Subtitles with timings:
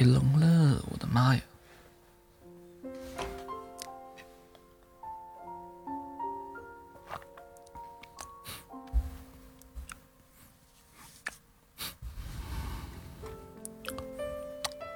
[0.00, 1.42] 忒冷了，我的妈呀！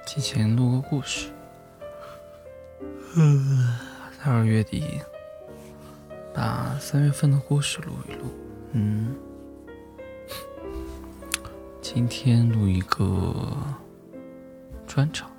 [0.07, 1.31] 提前录个故事。
[4.17, 4.99] 在二月底，
[6.33, 8.25] 把三月份的故事录一录。
[8.71, 9.15] 嗯，
[11.79, 13.55] 今天录一个
[14.95, 15.29] 专场，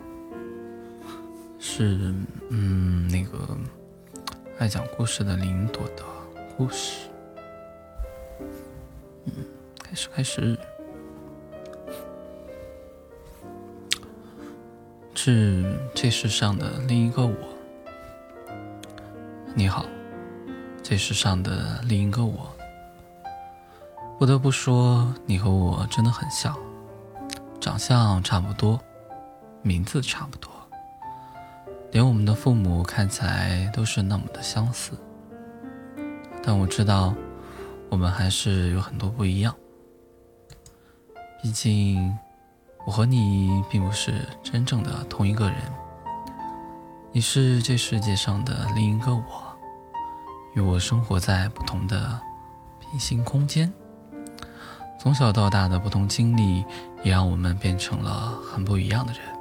[1.58, 2.14] 是
[2.50, 3.56] 嗯那个
[4.58, 6.02] 爱讲故事的林朵的
[6.58, 7.08] 故事。
[9.24, 9.32] 嗯，
[9.82, 10.58] 开始开始。
[15.14, 15.64] 是
[15.94, 17.34] 这世上的另一个我。
[19.54, 19.86] 你好，
[20.82, 22.54] 这世上的另一个我。
[24.18, 26.54] 不得不说，你和我真的很像，
[27.58, 28.78] 长相差不多，
[29.66, 30.50] 名字差不多，
[31.90, 34.92] 连我们的父母看起来都是那么的相似。
[36.42, 37.12] 但我知道，
[37.90, 39.54] 我们还是有很多不一样。
[41.42, 42.16] 毕竟。
[42.86, 45.58] 我和你并不是真正的同一个人，
[47.10, 49.58] 你是这世界上的另一个我，
[50.54, 52.20] 与我生活在不同的
[52.78, 53.72] 平行空间。
[55.00, 56.64] 从小到大的不同经历，
[57.02, 59.35] 也让我们变成了很不一样的人。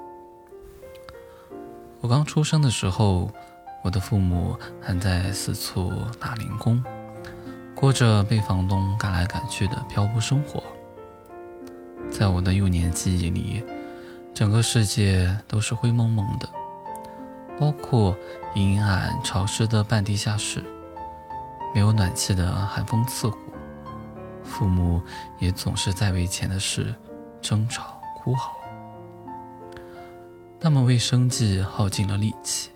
[2.06, 3.32] 我刚出生的时候，
[3.82, 6.84] 我的父母还在四处打零工，
[7.74, 10.62] 过着被房东赶来赶去的漂泊生活。
[12.12, 13.64] 在我的幼年记忆里，
[14.36, 16.48] 整个世界都是灰蒙蒙的，
[17.60, 18.16] 包括
[18.54, 20.64] 阴暗潮湿的半地下室，
[21.74, 23.38] 没有暖气的寒风刺骨，
[24.44, 25.02] 父母
[25.40, 26.94] 也总是在为钱的事
[27.42, 28.56] 争吵哭嚎，
[30.60, 32.70] 他们为生计耗尽了力气，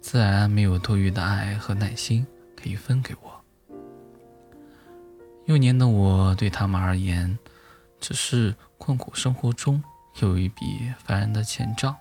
[0.00, 2.26] 自然没有多余的爱和耐心
[2.56, 3.76] 可以分给我。
[5.44, 7.38] 幼年的我对他们而言。
[7.98, 9.82] 只是困苦生活中
[10.20, 11.96] 有一笔烦人的钱账，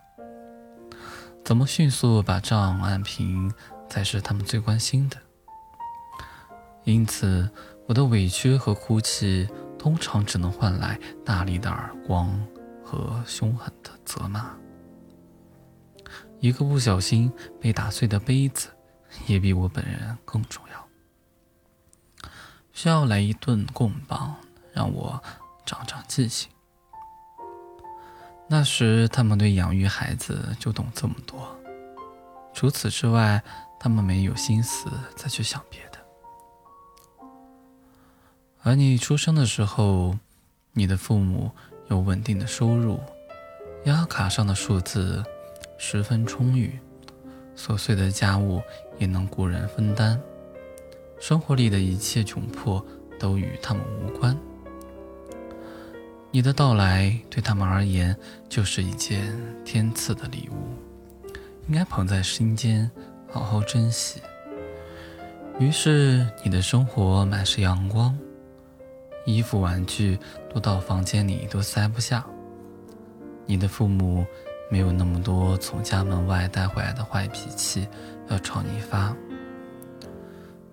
[1.43, 3.51] 怎么迅速把账按平，
[3.89, 5.17] 才是他们最关心的。
[6.83, 7.49] 因此，
[7.87, 9.47] 我的委屈和哭泣，
[9.79, 12.45] 通常只能换来大力的耳光
[12.83, 14.53] 和凶狠的责骂。
[16.39, 18.69] 一个不小心被打碎的杯子，
[19.27, 22.29] 也比我本人更重要。
[22.73, 24.35] 需要来一顿棍棒，
[24.73, 25.21] 让我。
[25.67, 26.47] 长长记性。
[28.47, 31.59] 那时他们对养育孩子就懂这么多，
[32.53, 33.41] 除此之外，
[33.79, 35.97] 他们没有心思再去想别的。
[38.61, 40.19] 而你出生的时候，
[40.73, 41.51] 你的父母
[41.87, 43.01] 有稳定的收入，
[43.85, 45.25] 银行卡上的数字
[45.77, 46.79] 十分充裕，
[47.55, 48.61] 琐碎的家务
[48.97, 50.19] 也能雇人分担，
[51.19, 52.83] 生活里的一切窘迫
[53.19, 54.37] 都与他们无关。
[56.31, 58.13] 你的到来对他们而言
[58.49, 59.33] 就是一件
[59.63, 61.33] 天赐的礼物，
[61.67, 62.91] 应该捧在心间，
[63.31, 64.21] 好好珍惜。
[65.57, 68.17] 于是，你的生活满是阳光，
[69.25, 70.19] 衣服、玩具
[70.49, 72.25] 多到房间里都塞不下。
[73.45, 74.25] 你的父母
[74.69, 77.87] 没有那么多从家门外带回来的坏脾气
[78.29, 79.15] 要朝你发，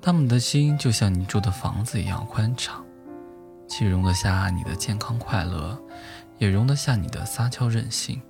[0.01, 2.85] 他们的心就像你住的房子一样宽敞。
[3.69, 5.79] 既容得下你的健康快乐，
[6.39, 8.21] 也容得下你的撒娇任性。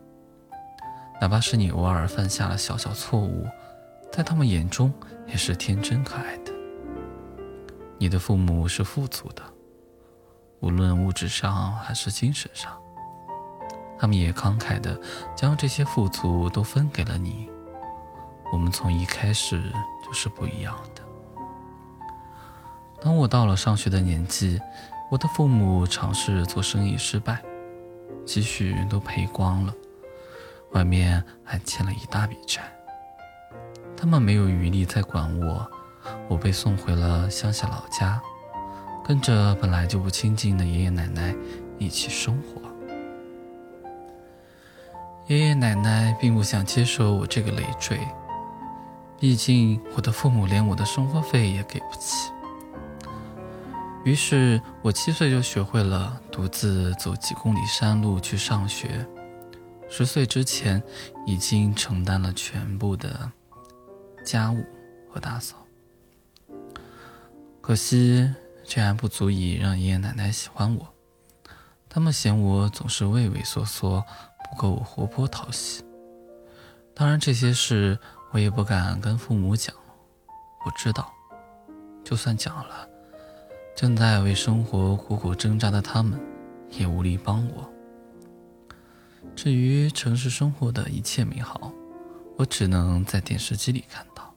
[1.21, 3.47] 哪怕是你偶尔犯下了小小错误，
[4.12, 4.93] 在他们眼中
[5.27, 6.53] 也是天真可爱的。
[7.99, 9.43] 你的父母是富足的，
[10.59, 12.77] 无论物质上还是精神上，
[14.03, 15.01] 他们也慷慨的
[15.37, 17.49] 将这些富足都分给了你。
[18.53, 19.63] 我们从一开始
[20.05, 21.03] 就是不一样的。
[23.01, 24.61] 当我到了上学的年纪。
[25.11, 27.43] 我的父母尝试做生意失败，
[28.25, 29.75] 积蓄都赔光了，
[30.71, 32.62] 外面还欠了一大笔债。
[33.94, 35.71] 他们没有余力再管我，
[36.29, 38.19] 我被送回了乡下老家，
[39.05, 41.37] 跟着本来就不亲近的爷爷奶奶
[41.76, 42.62] 一起生活。
[45.32, 47.99] 爷爷奶奶并不想接受我这个累赘，
[49.19, 52.31] 毕竟我的父母连我的生活费也给不起。
[54.05, 59.06] 于是我七岁就学会了独自走几公里山路去上学，
[59.88, 60.82] 十岁之前
[61.25, 63.32] 已经承担了全部的
[64.26, 64.62] 家务
[65.11, 65.56] 和打扫。
[67.62, 68.31] 可惜
[68.64, 70.87] 这还不足以让爷爷奶奶喜欢我，
[71.88, 74.05] 他们嫌我总是畏畏缩缩，
[74.52, 75.82] 不够活泼讨喜。
[76.94, 77.99] 当然，这些事
[78.32, 79.75] 我也不敢跟父母讲。
[80.66, 81.10] 我知道，
[82.04, 82.87] 就算讲了，
[83.75, 86.20] 正在为生活苦苦挣扎的他们，
[86.69, 87.72] 也无力帮我。
[89.34, 91.72] 至于城市生活的一切美好，
[92.37, 94.34] 我只能在电视机里看到。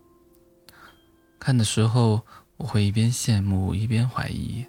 [1.38, 2.22] 看的时候，
[2.56, 4.66] 我会一边羡慕一边怀疑：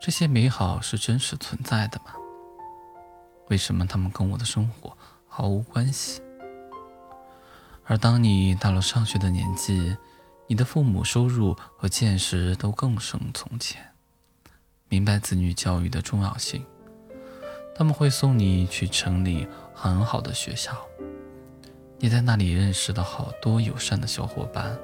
[0.00, 2.12] 这些美好是真实存在的吗？
[3.48, 4.96] 为什么他们跟我的生活
[5.26, 6.20] 毫无关系？
[7.84, 9.96] 而当你到了上学的年纪，
[10.48, 13.80] 你的父母收入和见识都更胜从前，
[14.88, 16.64] 明白子女教育的重要性。
[17.76, 20.72] 他们会送你去城里很好的学校，
[21.98, 24.76] 你在那里认识了好多友善的小伙伴。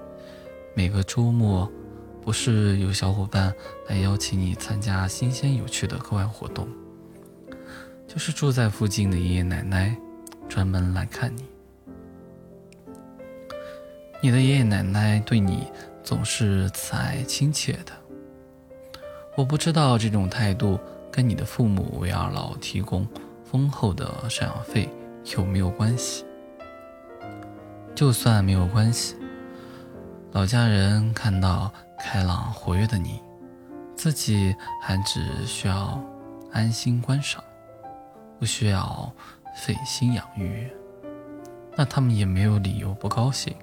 [0.74, 1.70] 每个周末，
[2.22, 3.52] 不是有小伙伴
[3.88, 6.68] 来邀请你参加新鲜有趣的课外活动，
[8.12, 9.96] 就是住在附近的爷爷奶奶
[10.46, 11.44] 专门来看你。
[14.20, 15.66] 你的爷爷奶奶对你
[16.04, 17.92] 总是慈爱亲切的。
[19.34, 20.78] 我不知道这种态度。
[21.14, 23.06] 跟你的父母为二老提供
[23.44, 24.88] 丰厚的赡养费
[25.36, 26.24] 有没有关系？
[27.94, 29.14] 就算没有关系，
[30.30, 33.20] 老家人看到开朗活跃的你，
[33.94, 36.02] 自己还只需要
[36.50, 37.44] 安心观赏，
[38.42, 39.08] 不需要
[39.54, 40.68] 费心养育，
[41.76, 43.54] 那他们也没有理由不高兴。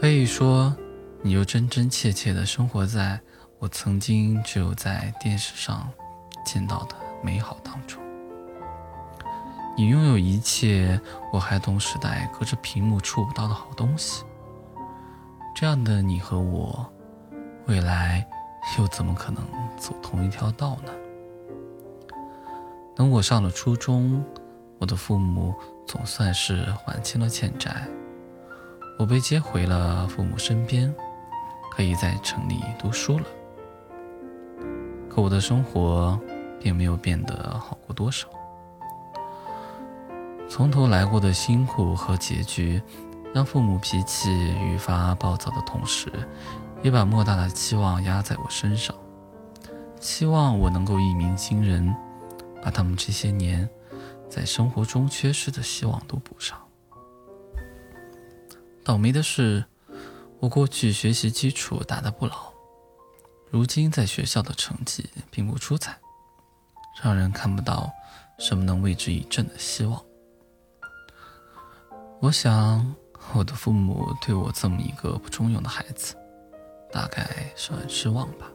[0.00, 0.74] 可以说，
[1.20, 3.20] 你就真真切切的生活在。
[3.58, 5.86] 我曾经只有在电视上
[6.46, 8.02] 见到的美好当中，
[9.76, 10.98] 你拥有一切
[11.30, 14.24] 我孩童时代隔着屏幕触不到的好东西。
[15.54, 16.90] 这样的你和我，
[17.66, 18.26] 未来
[18.78, 19.44] 又怎么可能
[19.76, 20.90] 走同一条道呢？
[22.98, 24.24] 等我上了初中，
[24.80, 25.54] 我的父母
[25.86, 27.86] 总算是还清了欠债，
[28.98, 30.92] 我被接回了父母身边，
[31.70, 33.24] 可以在城里读书了。
[35.08, 36.18] 可我的生活
[36.58, 38.26] 并没有变得好过多少。
[40.48, 42.82] 从头来过的辛苦和拮据，
[43.32, 46.10] 让父母脾气愈发暴躁的同时，
[46.82, 48.92] 也把莫大的期望压在我身上，
[50.00, 51.94] 期望我能够一鸣惊人，
[52.62, 53.68] 把他们这些年
[54.28, 56.58] 在生活中缺失的希望都补上。
[58.84, 59.64] 倒霉的是，
[60.40, 62.52] 我过去学习基础打得不牢。
[63.50, 65.98] 如今在学校的成绩并不出彩，
[67.02, 67.90] 让人看不到
[68.38, 70.02] 什么能为之一振的希望。
[72.20, 72.94] 我想，
[73.34, 76.14] 我的父母对我这么一个不中用的孩子，
[76.92, 78.50] 大概是很失望吧，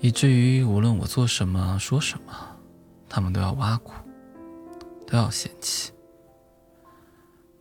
[0.00, 2.32] 以至于无论我做什么、说什么，
[3.08, 3.92] 他们都要挖苦，
[5.06, 5.92] 都要嫌弃。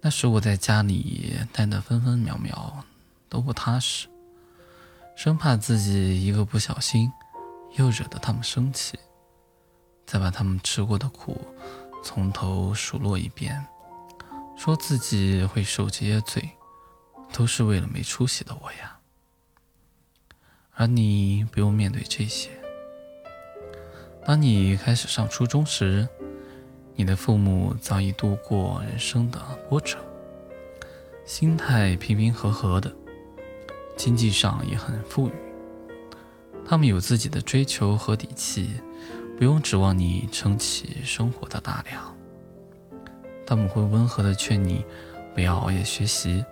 [0.02, 2.84] 那时我在家里待的分分秒秒
[3.30, 4.08] 都不踏实。
[5.16, 7.10] 生怕自己一个不小心，
[7.78, 8.98] 又惹得他们生气，
[10.06, 11.40] 再把他们吃过的苦
[12.04, 13.64] 从头数落一遍，
[14.58, 16.50] 说自己会受这些罪，
[17.32, 18.93] 都是为了没出息的我呀。
[20.76, 22.50] 而你不用面对这些。
[24.26, 26.08] 当你开始上初中时，
[26.96, 29.98] 你的父母早已度过人生的波折，
[31.26, 32.92] 心态平平和和的。
[33.96, 35.32] 经济上也很富裕，
[36.66, 38.72] 他们有自己的追求和底气，
[39.38, 42.18] 不用指望你撑起生活的大梁。
[43.46, 44.84] 他们会温和的劝你
[45.36, 46.44] 不要熬夜学习，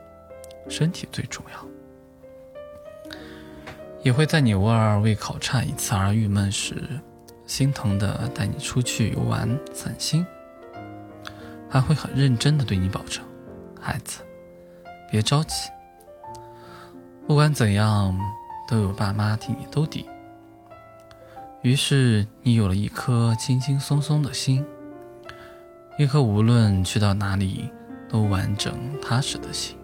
[0.70, 1.71] 身体最重要。
[4.04, 6.76] 也会在你偶尔为考差一次而郁闷时，
[7.46, 10.26] 心疼的带你出去游玩散心。
[11.70, 13.24] 还会很认真的对你保证
[13.80, 14.22] ：“孩子，
[15.10, 15.70] 别着急。”
[17.26, 18.20] 不管怎样，
[18.68, 20.06] 都有爸妈替你兜底。
[21.62, 24.66] 于是你有了一颗轻轻松松的心，
[25.98, 27.70] 一颗无论去到哪里
[28.10, 29.78] 都完整踏实的心。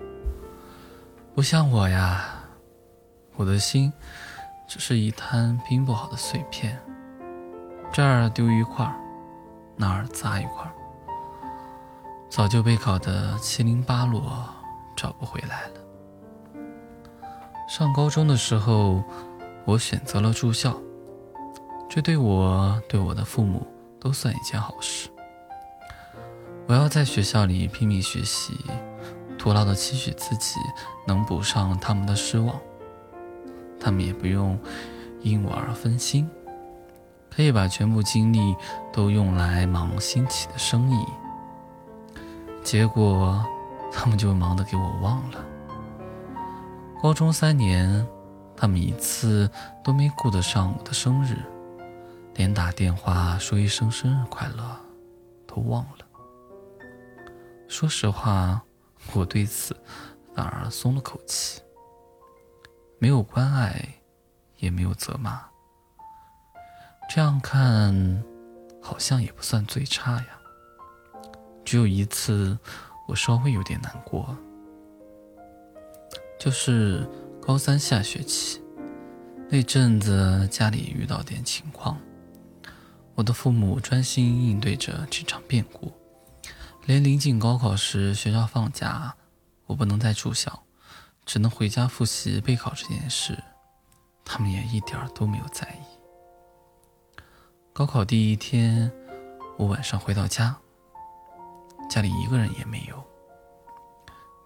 [1.33, 2.36] 不像我呀，
[3.37, 3.93] 我的心
[4.67, 6.77] 只是一滩拼不好的碎片，
[7.93, 8.91] 这儿丢一块，
[9.75, 10.69] 那儿砸一块，
[12.29, 14.43] 早就被搞得七零八落，
[14.95, 15.73] 找不回来了。
[17.69, 19.03] 上高中的时候，
[19.65, 20.75] 我选择了住校，
[21.87, 23.67] 这对我、对我的父母
[23.99, 25.09] 都算一件好事。
[26.65, 28.57] 我要在学校里拼命学习，
[29.37, 30.55] 徒劳的期许自己
[31.05, 32.59] 能补上他们的失望，
[33.79, 34.59] 他们也不用
[35.21, 36.29] 因我而分心，
[37.29, 38.55] 可以把全部精力
[38.91, 41.05] 都用来忙新起的生意，
[42.63, 43.45] 结果
[43.91, 45.45] 他们就忙得给我忘了。
[47.01, 48.05] 高中三年，
[48.55, 49.49] 他们一次
[49.83, 51.37] 都没顾得上我的生日，
[52.33, 54.63] 连打电话说一声生日快乐
[55.45, 56.05] 都忘了。
[57.67, 58.61] 说实话，
[59.13, 59.75] 我对此
[60.33, 61.61] 反而松了口气，
[62.99, 63.87] 没有关爱，
[64.57, 65.41] 也没有责骂。
[67.09, 68.23] 这样看，
[68.81, 70.27] 好像也不算最差呀。
[71.63, 72.57] 只有一次，
[73.07, 74.35] 我稍微有点难过。
[76.39, 77.07] 就是
[77.41, 78.61] 高三下学期
[79.49, 81.97] 那阵子，家里遇到点情况，
[83.15, 85.91] 我的父母专心应对着这场变故，
[86.85, 89.15] 连临近高考时学校放假，
[89.65, 90.63] 我不能再住校，
[91.27, 93.37] 只能回家复习备考这件事，
[94.23, 97.21] 他们也一点都没有在意。
[97.73, 98.89] 高考第一天，
[99.57, 100.55] 我晚上回到家，
[101.89, 103.03] 家里一个人也没有，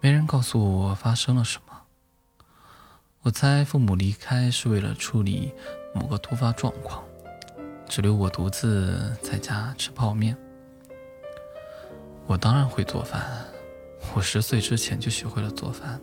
[0.00, 1.72] 没人告诉我发生了什么。
[3.22, 5.54] 我猜父母离开是为了处理
[5.94, 7.04] 某个突发状况，
[7.88, 10.36] 只留我独自在家吃泡面。
[12.26, 13.46] 我当然会做饭，
[14.16, 16.00] 我十岁之前就学会了做饭。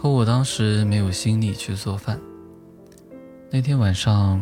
[0.00, 2.20] 可我当时没有心力去做饭。
[3.50, 4.40] 那天晚上，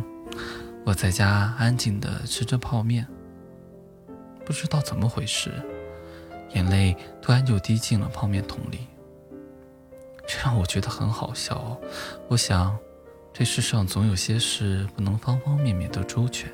[0.84, 3.06] 我在家安静地吃着泡面，
[4.44, 5.50] 不知道怎么回事，
[6.52, 8.80] 眼泪突然就滴进了泡面桶里。
[10.28, 11.74] 这让我觉得很好笑。
[12.28, 12.76] 我想，
[13.32, 16.52] 这世上总有些事不能方方面面都周全。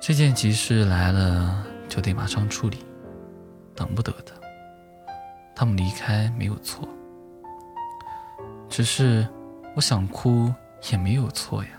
[0.00, 2.78] 这件急事来了，就得马上处理，
[3.74, 4.32] 等不得的。
[5.54, 6.88] 他们离开没有错，
[8.76, 9.24] 只是
[9.76, 10.52] 我想哭
[10.90, 11.70] 也没有错呀。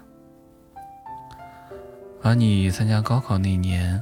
[2.24, 4.02] 而你参加高考那年，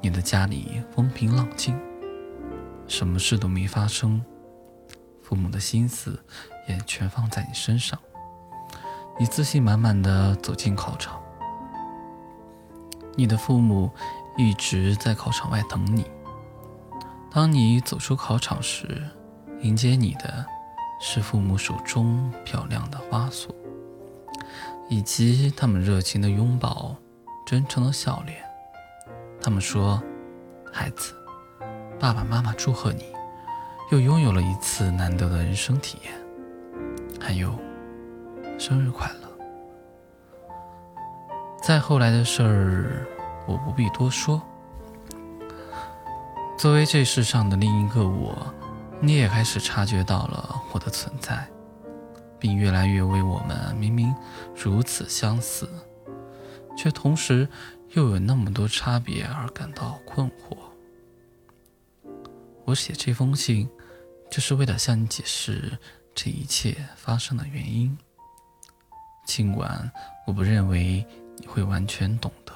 [0.00, 1.80] 你的家里风平浪静，
[2.88, 4.20] 什么事都没发生。
[5.22, 6.18] 父母的心思
[6.66, 7.96] 也全放在你身上，
[9.20, 11.22] 你自信满满的走进考场，
[13.14, 13.88] 你的父母
[14.36, 16.04] 一直在考场外等你。
[17.30, 19.00] 当你走出考场时，
[19.62, 20.44] 迎接你的
[21.00, 23.54] 是父母手中漂亮的花束，
[24.88, 26.96] 以及他们热情的拥抱、
[27.46, 28.38] 真诚的笑脸。
[29.40, 30.02] 他们说
[30.72, 31.14] ：“孩子，
[32.00, 33.04] 爸爸妈妈祝贺你。”
[33.92, 36.12] 又拥有了一次难得的人生体验，
[37.20, 37.56] 还有
[38.58, 39.28] 生日快乐。
[41.62, 43.06] 再后来的事儿，
[43.46, 44.42] 我不必多说。
[46.58, 48.52] 作为这世上的另一个我，
[49.00, 51.48] 你也开始察觉到了我的存在，
[52.38, 54.14] 并越来越为我们明明
[54.54, 55.68] 如此相似，
[56.76, 57.48] 却同时
[57.90, 60.56] 又有那么多差别而感到困惑。
[62.64, 63.68] 我写这封信。
[64.28, 65.78] 就是为了向你解释
[66.12, 67.96] 这一切发生的原因，
[69.24, 69.88] 尽管
[70.26, 72.52] 我不认为你会完全懂得。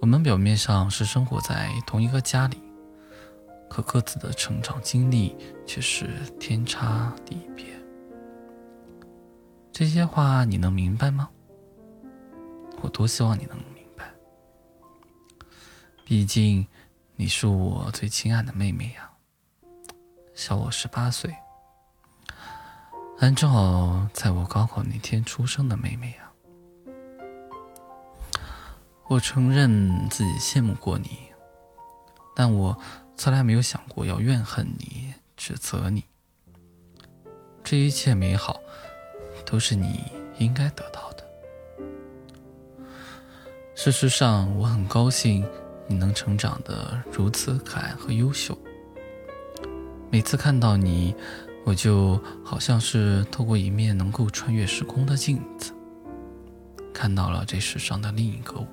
[0.00, 2.58] 我们表面上是生活在同一个家里，
[3.68, 7.66] 可各自的成长经历却是天差地别。
[9.72, 11.28] 这些话你能明白吗？
[12.80, 14.04] 我多希望你能明白，
[16.04, 16.66] 毕竟
[17.16, 19.10] 你是我最亲爱的妹妹呀。
[20.34, 21.34] 小我十八岁，
[23.18, 26.30] 按正好在我高考那天出生的妹妹啊！
[29.08, 31.18] 我承认自己羡慕过你，
[32.34, 32.76] 但我
[33.16, 36.04] 从来没有想过要怨恨你、指责你。
[37.62, 38.60] 这一切美好，
[39.46, 40.00] 都是你
[40.38, 41.24] 应该得到的。
[43.74, 45.46] 事实上，我很高兴
[45.86, 48.56] 你能成长得如此可爱和优秀。
[50.10, 51.14] 每次看到你，
[51.64, 55.72] 我就好像是透过一面能够穿越时空的镜子，
[56.92, 58.66] 看到了这世上的另一个我，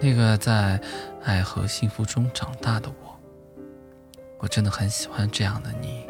[0.00, 0.80] 那个在
[1.24, 3.18] 爱和幸福中长大的我。
[4.38, 6.06] 我真的很喜欢这样的你。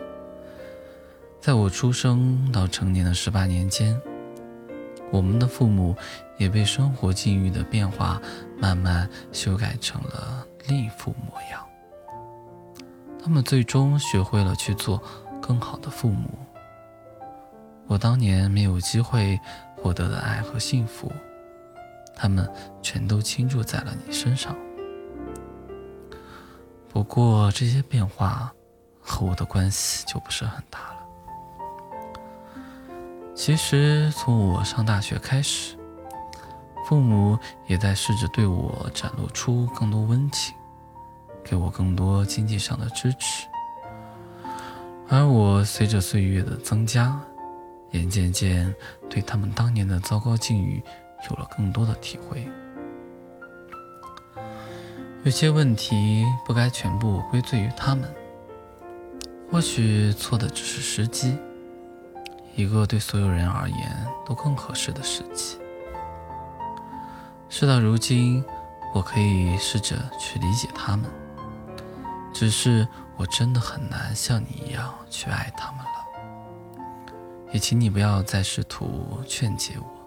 [1.40, 3.98] 在我出生到成年的十八年间，
[5.10, 5.96] 我们的父母
[6.36, 8.20] 也被生活境遇的变化
[8.58, 11.64] 慢慢修改成了另一副模样。
[13.22, 15.02] 他们最终学会了去做
[15.40, 16.28] 更好的父母。
[17.86, 19.40] 我当年没有机会
[19.76, 21.10] 获得的爱和幸福，
[22.18, 22.46] 他们
[22.82, 24.54] 全都倾注在了你身上。
[26.88, 28.52] 不过这些变化
[29.00, 30.96] 和我的关系就不是很大了。
[33.34, 35.76] 其实从我上大学开始，
[36.86, 40.52] 父母也在试着对我展露出更多温情，
[41.44, 43.46] 给我更多经济上的支持。
[45.08, 47.18] 而我随着岁月的增加，
[47.92, 48.74] 也渐渐
[49.08, 50.82] 对他们当年的糟糕境遇
[51.30, 52.48] 有了更多的体会。
[55.24, 58.08] 有些问题不该全部归罪于他们，
[59.50, 61.36] 或许错的只是时机，
[62.54, 65.58] 一个对所有人而言都更合适的时机。
[67.48, 68.44] 事到如今，
[68.94, 71.10] 我可以试着去理解他们，
[72.32, 76.72] 只是我真的很难像你一样去爱他们了。
[77.52, 79.97] 也请你不要再试图劝解我，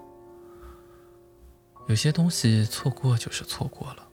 [1.92, 4.08] 有些东西错过就是错过了。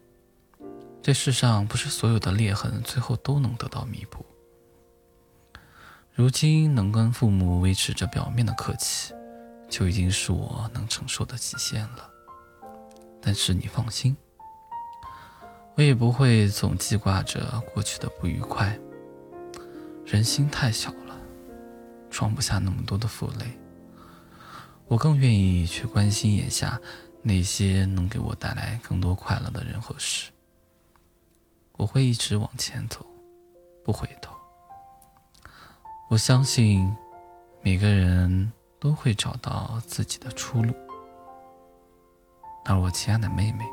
[1.00, 4.26] 这世上不是所有的裂痕最后都能得到弥补。
[6.12, 9.14] 如今能跟父母维持着表面的客气，
[9.70, 12.10] 就已经是我能承受的极限了。
[13.22, 14.16] 但是你放心，
[15.76, 18.76] 我也不会总记挂着过去的不愉快。
[20.04, 21.16] 人心太小了，
[22.10, 23.56] 装不下那么多的负累。
[24.88, 26.80] 我更愿意去关心眼下
[27.28, 30.30] 那些能给我带来更多快乐的人和事。
[31.72, 33.04] 我会一直往前走，
[33.84, 34.34] 不回头。
[36.08, 36.90] 我相信
[37.60, 40.72] 每个人都会找到自己的出路。
[42.64, 43.66] 而我亲爱的妹妹，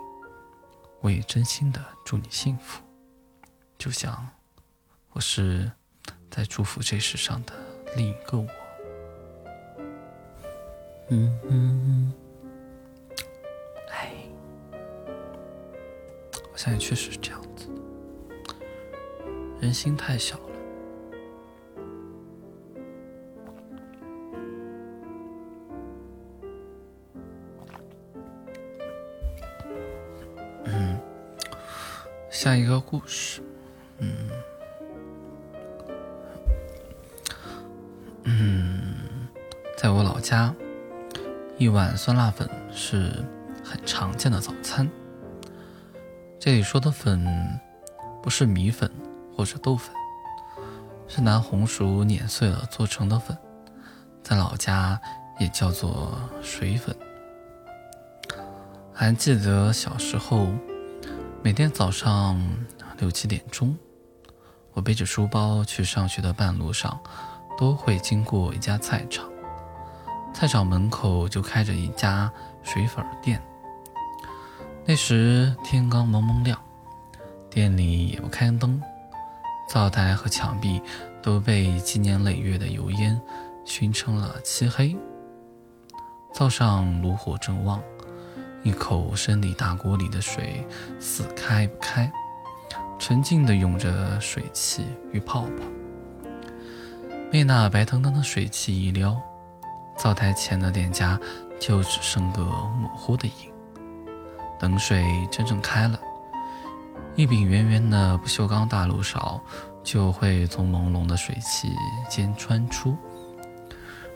[1.00, 2.84] 我也真心的祝你幸福，
[3.78, 4.28] 就像
[5.14, 5.72] 我是
[6.30, 7.54] 在祝福这世上的
[7.96, 8.48] 另一个我。
[11.10, 12.14] 嗯嗯，
[16.56, 17.68] 我现在确实是这样子。
[19.60, 20.44] 人心太小了。
[30.64, 30.98] 嗯，
[32.30, 33.42] 下一个故事，
[33.98, 34.30] 嗯
[38.24, 38.96] 嗯，
[39.78, 40.56] 在我老家，
[41.58, 43.12] 一碗酸辣粉是
[43.62, 44.90] 很常见的早餐。
[46.46, 47.60] 这里说的粉，
[48.22, 48.88] 不是米粉。
[49.36, 49.92] 或者豆粉，
[51.08, 53.36] 是拿红薯碾碎了做成的粉，
[54.22, 55.02] 在老家
[55.40, 56.96] 也叫做水粉。
[58.94, 60.48] 还记得小时候，
[61.42, 62.40] 每天早上
[63.00, 63.76] 六七点钟，
[64.74, 66.98] 我背着书包去上学的半路上，
[67.58, 69.28] 都会经过一家菜场，
[70.32, 72.32] 菜场门口就开着一家
[72.62, 73.42] 水粉店。
[74.88, 76.60] 那时天刚蒙蒙亮，
[77.50, 78.80] 店里也不开灯。
[79.68, 80.80] 灶台和墙壁
[81.24, 83.20] 都被积年累月的油烟
[83.66, 84.96] 熏成了漆黑。
[86.32, 87.82] 灶上炉火正旺，
[88.62, 90.64] 一口深里大锅里的水
[91.00, 92.12] 死开不开，
[93.00, 96.30] 沉静地涌着水汽与泡泡。
[97.32, 99.20] 被那白腾腾的水汽一撩，
[99.98, 101.20] 灶台前的店家
[101.60, 103.55] 就只剩个模糊的影。
[104.60, 106.00] 等水真正开了。
[107.16, 109.42] 一柄圆圆的不锈钢大漏勺
[109.84, 111.72] 就会从朦胧的水汽
[112.10, 112.98] 间穿出，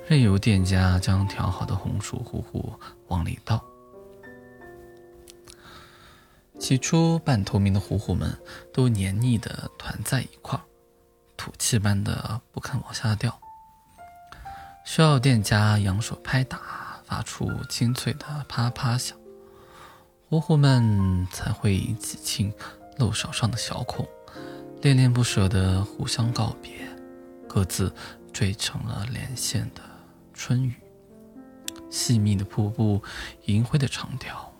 [0.07, 2.73] 任由店家将调好的红薯糊糊
[3.07, 3.63] 往里倒。
[6.59, 8.37] 起初，半透明的糊糊们
[8.73, 10.63] 都黏腻的团在一块儿，
[11.37, 13.39] 吐气般的不肯往下掉，
[14.83, 16.59] 需要店家扬手拍打，
[17.05, 19.17] 发出清脆的啪啪响，
[20.29, 22.53] 糊糊们才会挤进。
[22.99, 24.07] 漏勺上的小孔，
[24.81, 26.71] 恋恋不舍地互相告别，
[27.47, 27.91] 各自
[28.33, 29.81] 缀成了连线的
[30.33, 30.75] 春雨。
[31.89, 33.01] 细密的瀑布，
[33.45, 34.53] 银灰的长条，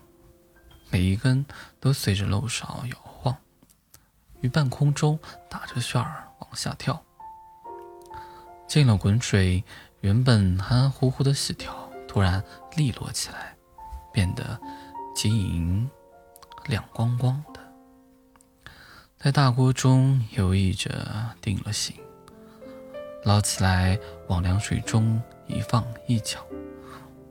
[0.90, 1.46] 每一根
[1.82, 3.36] 都随着漏勺摇晃，
[4.40, 7.00] 于半空中打着旋儿往下跳。
[8.68, 9.64] 进了滚水，
[10.00, 12.42] 原本含含糊糊的细条突然
[12.78, 13.54] 利落起来，
[14.14, 14.58] 变得
[15.22, 15.90] 晶莹
[16.68, 17.60] 亮光光的。
[19.18, 20.90] 在大锅中游弋着，
[21.42, 21.94] 定了型，
[23.26, 26.40] 捞起来往凉水中一放一搅，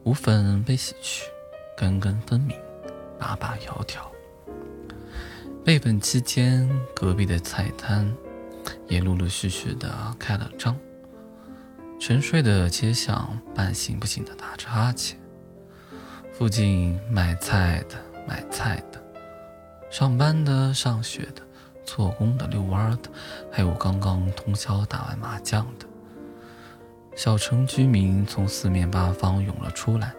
[0.04, 1.24] 糊粉被洗去，
[1.78, 2.54] 根根分明，
[3.18, 4.06] 把把窈窕。
[5.64, 8.14] 备粉期间，隔壁的菜摊
[8.86, 10.76] 也陆陆续续的开了张，
[11.98, 15.18] 沉睡的街巷，半醒不醒的打着哈欠。
[16.38, 19.02] 附近卖菜的、买菜的，
[19.90, 21.42] 上班的、上学的。
[21.84, 23.10] 做工的、遛弯的，
[23.50, 25.86] 还有刚刚通宵打完麻将的，
[27.16, 30.14] 小城居民从四面八方涌了出来，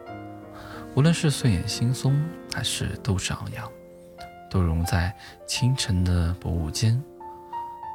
[0.94, 2.14] 无论是睡眼惺忪
[2.54, 3.72] 还是斗志昂扬，
[4.50, 5.16] 都融在
[5.48, 7.02] 清晨的薄雾间，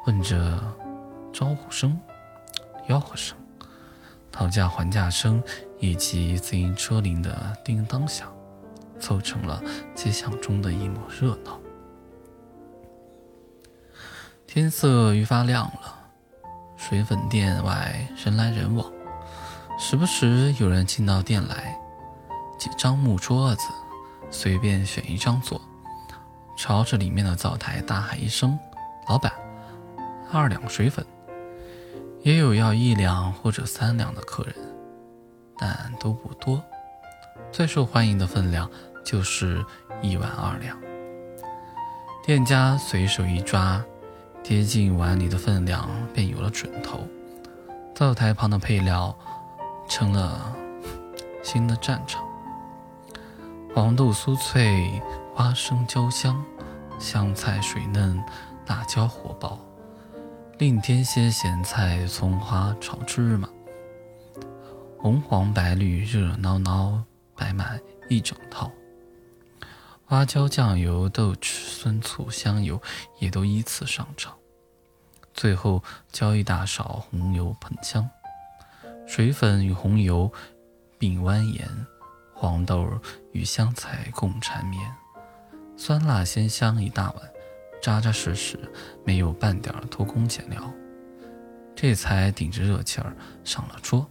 [0.07, 0.59] 问着
[1.31, 2.01] 招呼声、
[2.89, 3.37] 吆喝声、
[4.35, 5.41] 讨价还价声
[5.79, 8.29] 以及自行车铃的叮当响，
[8.99, 9.63] 凑成了
[9.95, 11.57] 街巷中的一抹热闹。
[14.45, 16.01] 天色愈发亮了。
[16.77, 18.93] 水粉店外人来人往，
[19.79, 21.79] 时不时有人进到店来，
[22.59, 23.69] 几张木桌子，
[24.31, 25.61] 随便选一张坐，
[26.59, 28.59] 朝着里面的灶台大喊一声
[29.09, 29.33] ：“老板，
[30.33, 31.07] 二两水粉。”
[32.25, 34.55] 也有要一两或者三两的客人，
[35.59, 36.63] 但都不多。
[37.53, 38.69] 最受欢迎的分量
[39.05, 39.63] 就是
[40.01, 40.75] 一碗二两。
[42.25, 43.83] 店家随手一抓。
[44.43, 47.01] 跌进碗里的分量便有了准头，
[47.95, 49.17] 灶台旁的配料
[49.89, 50.55] 成了
[51.43, 52.23] 新的战场。
[53.75, 55.01] 黄豆酥脆，
[55.35, 56.45] 花生焦香，
[56.99, 58.23] 香菜水嫩，
[58.67, 59.59] 辣椒火爆，
[60.65, 63.47] 另添些咸菜、葱花炒芝麻，
[64.99, 67.05] 红黄白绿热热闹闹
[67.37, 68.73] 摆满一整套。
[70.07, 72.81] 花椒、酱油、豆豉、酸醋、香油
[73.19, 74.33] 也都依次上场，
[75.35, 78.09] 最后浇一大勺红油喷香，
[79.07, 80.33] 水粉与红油
[80.97, 81.67] 并蜿蜒，
[82.33, 82.89] 黄豆
[83.33, 84.91] 与香菜共缠绵，
[85.77, 87.34] 酸辣鲜香一大碗，
[87.85, 88.59] 扎扎实实，
[89.05, 90.73] 没有半点偷工减料，
[91.77, 94.11] 这才顶着热气儿上了桌。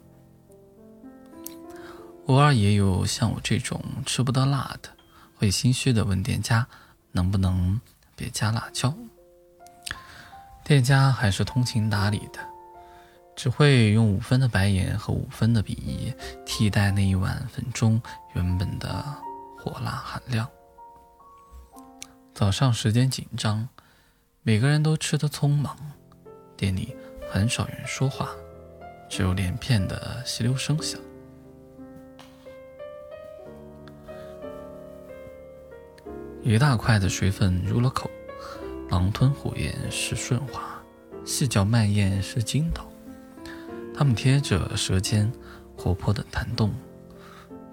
[2.27, 4.89] 偶尔也有像我这种吃不得辣的。
[5.33, 6.67] 会心虚的问店家
[7.13, 7.81] ：“能不能
[8.15, 8.93] 别加辣椒？”
[10.63, 12.39] 店家还是通情达理的，
[13.35, 16.13] 只会用五分的白眼和五分的鄙夷
[16.45, 17.99] 替代那一碗粉中
[18.35, 19.03] 原本的
[19.57, 20.47] 火辣含量。
[22.33, 23.69] 早上时间紧张，
[24.41, 25.77] 每个人都吃得匆忙，
[26.57, 26.95] 店里
[27.29, 28.31] 很少人说话，
[29.07, 30.99] 只有连片的吸溜声响。
[36.41, 38.09] 一大块的水粉入了口，
[38.89, 40.83] 狼吞虎咽是顺滑，
[41.23, 42.89] 细嚼慢咽是筋道。
[43.95, 45.31] 它们贴着舌尖，
[45.77, 46.73] 活泼的弹动，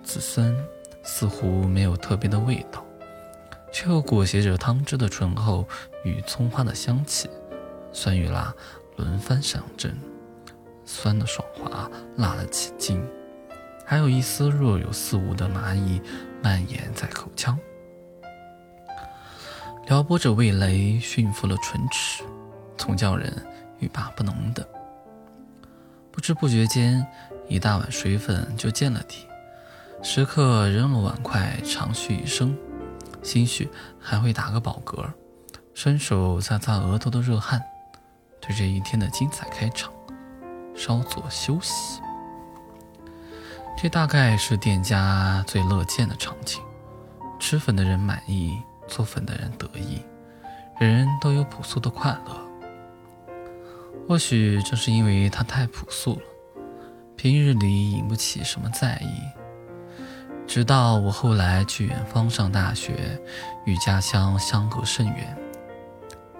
[0.02, 0.54] 紫酸
[1.02, 2.84] 似乎没有特别的味道，
[3.72, 5.66] 却又裹挟着汤汁的醇厚
[6.04, 7.28] 与葱花的香气，
[7.92, 8.54] 酸与辣
[8.96, 9.96] 轮番上阵，
[10.84, 13.02] 酸的爽滑，辣的起劲，
[13.86, 16.00] 还有一丝若有似无的麻意
[16.42, 17.58] 蔓延在口腔。
[19.86, 22.22] 撩拨着味蕾，驯服了唇齿，
[22.76, 23.32] 总叫人
[23.78, 24.66] 欲罢不能的。
[26.12, 27.04] 不知不觉间，
[27.48, 29.26] 一大碗水粉就见了底。
[30.02, 32.56] 食客扔了碗筷，长吁一声，
[33.22, 35.06] 兴许还会打个饱嗝，
[35.74, 37.62] 伸手擦擦额头的热汗，
[38.40, 39.92] 对这一天的精彩开场
[40.74, 42.00] 稍作休息。
[43.76, 46.60] 这大概是店家最乐见的场景：
[47.38, 48.58] 吃粉的人满意。
[48.88, 50.02] 做粉的人得意，
[50.80, 52.36] 人人都有朴素的快乐。
[54.08, 56.22] 或许正是因为它太朴素了，
[57.14, 59.39] 平日里引不起什么在意。
[60.50, 63.16] 直到我后来去远方上大学，
[63.64, 65.38] 与家乡相隔甚远，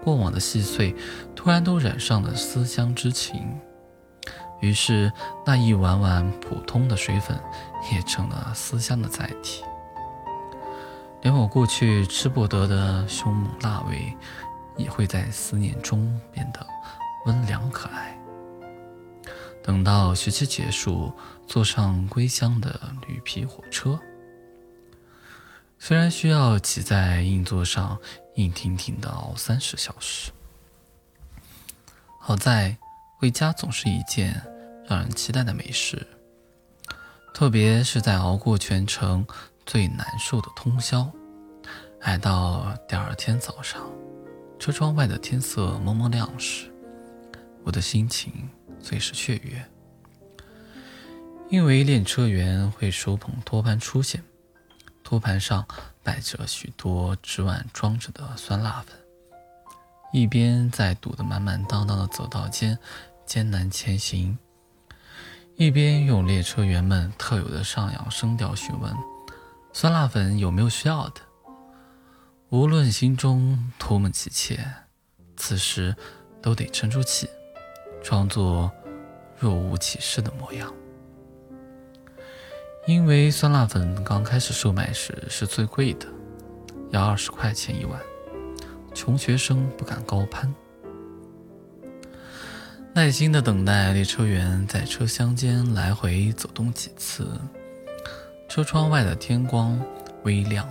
[0.03, 0.93] 过往的细碎
[1.33, 3.57] 突然都染上了思乡之情，
[4.59, 5.09] 于是
[5.45, 7.39] 那一碗碗普通的水粉
[7.89, 9.63] 也成了思乡的载体。
[11.21, 14.13] 连我过去吃不得的凶猛辣味，
[14.75, 16.67] 也会在思念中变得
[17.25, 18.20] 温良可爱。
[19.63, 21.13] 等到学期结束，
[21.47, 23.99] 坐上归乡的绿皮火车，
[25.77, 27.97] 虽然需要挤在硬座上
[28.35, 30.31] 硬挺挺的熬三十小时，
[32.19, 32.77] 好在
[33.17, 34.41] 回家总是一件
[34.87, 36.07] 让人期待的美事，
[37.33, 39.25] 特别是在熬过全程。
[39.63, 41.09] 最难受的通宵，
[42.01, 43.79] 挨到第二天早上，
[44.57, 46.73] 车窗外的天色蒙蒙亮时，
[47.63, 48.49] 我的心情
[48.81, 49.65] 最是雀跃。
[51.49, 54.23] 因为列车员会手捧托盘出现，
[55.03, 55.67] 托盘上
[56.01, 58.95] 摆着许多纸碗装着的酸辣粉，
[60.13, 62.77] 一边在堵得满满当当的走道间
[63.25, 64.37] 艰难前行，
[65.57, 68.95] 一边用列车员们特有的上扬声调询问。
[69.73, 71.21] 酸辣粉有没有需要的？
[72.49, 74.65] 无论心中多么急切，
[75.35, 75.95] 此时
[76.41, 77.29] 都得沉住气，
[78.01, 78.71] 装作
[79.37, 80.73] 若无其事的模样。
[82.87, 86.07] 因为酸辣粉刚开始售卖时是最贵的，
[86.89, 87.99] 要二十块钱一碗，
[88.93, 90.53] 穷学生不敢高攀。
[92.93, 97.39] 耐心的等待列车员在车厢间来回走动几次，
[98.49, 99.79] 车窗外的天光
[100.23, 100.67] 微亮，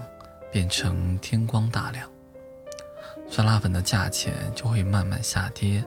[0.50, 2.06] 变成天光大亮，
[3.28, 5.82] 酸辣粉的价钱就会慢慢下跌，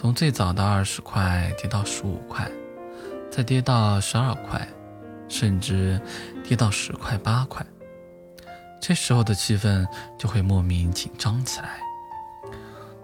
[0.00, 2.50] 从最早的二十块跌到十五块，
[3.30, 4.66] 再跌到十二块，
[5.28, 6.00] 甚至
[6.42, 7.62] 跌到十块八块。
[8.80, 9.86] 这时候的气氛
[10.18, 11.80] 就会莫名紧张起来。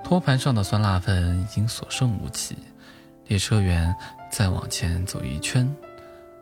[0.03, 2.57] 托盘上的酸辣粉已经所剩无几，
[3.27, 3.95] 列车员
[4.33, 5.71] 再往前走一圈，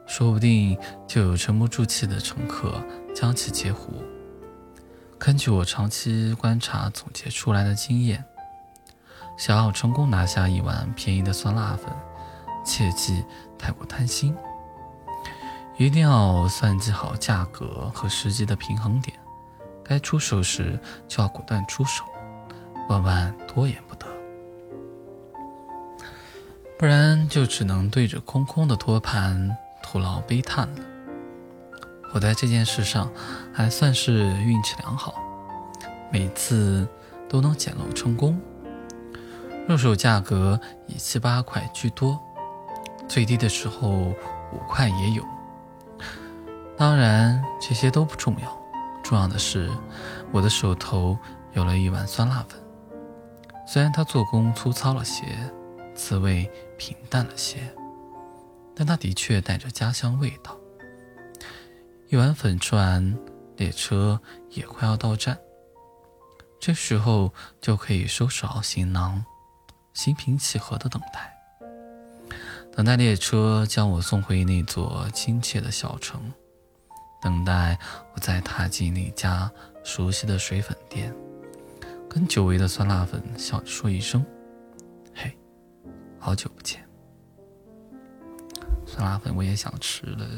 [0.07, 2.81] 说不定就有沉不住气的乘客
[3.13, 4.01] 将其截胡。
[5.19, 8.25] 根据我长期观察总结出来的经验，
[9.37, 11.93] 想要成功拿下一碗便宜的酸辣粉，
[12.65, 13.25] 切忌
[13.59, 14.37] 太过贪心，
[15.77, 19.19] 一定要算计好价格和时机的平衡点，
[19.83, 22.05] 该出手时就要果断出手。
[22.89, 24.07] 万万拖延不得，
[26.79, 30.81] 不然就只能对着空空的托盘徒劳悲叹了。
[32.13, 33.11] 我在这件事上
[33.55, 35.15] 还算是运气良好，
[36.13, 36.87] 每次
[37.27, 38.39] 都能捡漏成功。
[39.67, 42.21] 入手价格以七八块居多，
[43.09, 45.25] 最低的时候五块也有。
[46.77, 48.63] 当然这些都不重要，
[49.03, 49.71] 重要的是
[50.33, 51.17] 我的手头
[51.53, 52.61] 有了一碗酸辣粉。
[53.67, 55.25] 虽然它做工粗糙了些，
[55.95, 57.59] 滋味平淡了些，
[58.75, 60.55] 但它的确带着家乡味道。
[62.09, 63.17] 一碗粉吃完，
[63.57, 65.39] 列车也快要到站，
[66.61, 69.25] 这时候就可以收拾好行囊，
[69.95, 71.33] 心平气和的等待，
[72.73, 76.21] 等待列车将我送回那座亲切的小城，
[77.23, 77.79] 等待
[78.15, 79.51] 我再踏进那家
[79.85, 81.15] 熟悉的水粉店。
[82.11, 84.25] 跟久违的酸辣粉笑说一声
[85.15, 85.37] ：“嘿，
[86.19, 86.85] 好久不见。”
[88.87, 90.29] 酸辣粉我也想吃了。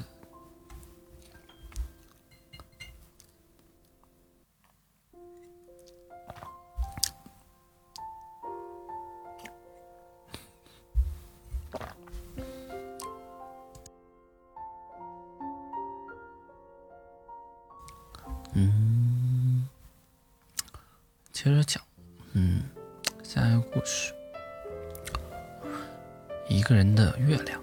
[18.56, 19.68] 嗯。
[21.30, 21.82] 接着讲，
[22.32, 22.62] 嗯，
[23.22, 24.14] 下一个故事。
[26.48, 27.60] 一个人的月亮。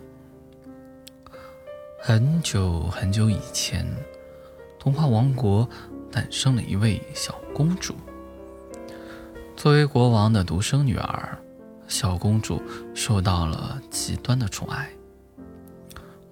[2.00, 3.88] 很久很久以前，
[4.78, 5.68] 童话王国
[6.12, 7.96] 诞生了一位小公主。
[9.56, 11.38] 作为国王的独生女儿，
[11.88, 12.62] 小公主
[12.94, 14.92] 受到了极端的宠爱。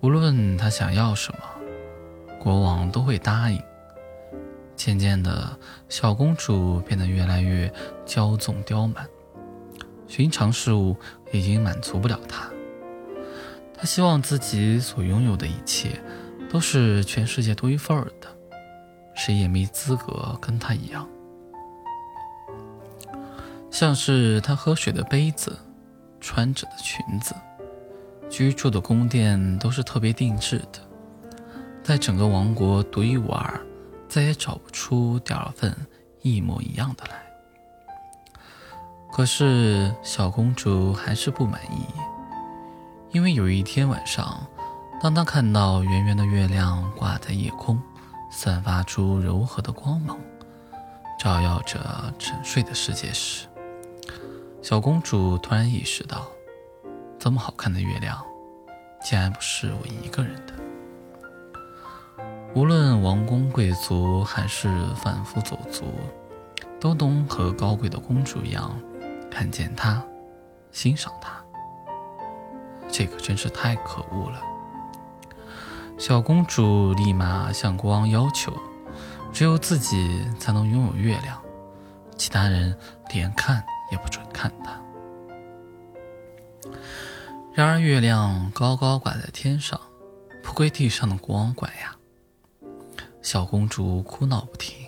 [0.02, 1.40] 无论她想要什么，
[2.38, 3.60] 国王都会答应。
[4.84, 5.56] 渐渐的，
[5.90, 7.72] 小公主变得越来越
[8.04, 9.08] 骄纵刁蛮，
[10.08, 10.98] 寻常事物
[11.32, 12.50] 已经满足不了她。
[13.78, 16.02] 她希望自己所拥有的一切
[16.50, 18.28] 都是全世界独一份儿的，
[19.14, 21.08] 谁也没资格跟她一样。
[23.70, 25.56] 像是她喝水的杯子、
[26.20, 27.36] 穿着的裙子、
[28.32, 30.80] 居住的宫殿都是特别定制的，
[31.84, 33.62] 在整个王国独一无二。
[34.12, 35.74] 再也找不出第二份
[36.22, 37.24] 一模一样的来。
[39.10, 41.86] 可是小公主还是不满意，
[43.12, 44.46] 因为有一天晚上，
[45.02, 47.82] 当她看到圆圆的月亮挂在夜空，
[48.30, 50.20] 散发出柔和的光芒，
[51.18, 53.48] 照耀着沉睡的世界时，
[54.62, 56.28] 小公主突然意识到，
[57.18, 58.22] 这么好看的月亮，
[59.02, 60.54] 竟然不是我一个人的。
[62.54, 65.86] 无论王公贵族还是贩夫走卒，
[66.82, 68.78] 都能和高贵的公主一样
[69.32, 70.04] 看见她，
[70.72, 71.42] 欣赏她。
[72.90, 74.42] 这可真是太可恶了！
[75.98, 78.54] 小公主立马向国王要求，
[79.32, 81.42] 只有自己才能拥有月亮，
[82.18, 82.78] 其他人
[83.14, 84.78] 连看也不准看她。
[87.54, 89.80] 然而，月亮高高挂在天上，
[90.44, 91.96] 不归地上的国王管呀。
[93.22, 94.88] 小公主哭闹不停，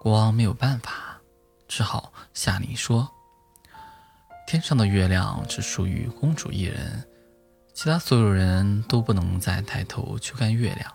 [0.00, 1.20] 国王没有办法，
[1.68, 3.08] 只好下令说
[4.46, 7.06] ：“天上的月亮只属于公主一人，
[7.72, 10.92] 其他所有人都不能再抬头去看月亮。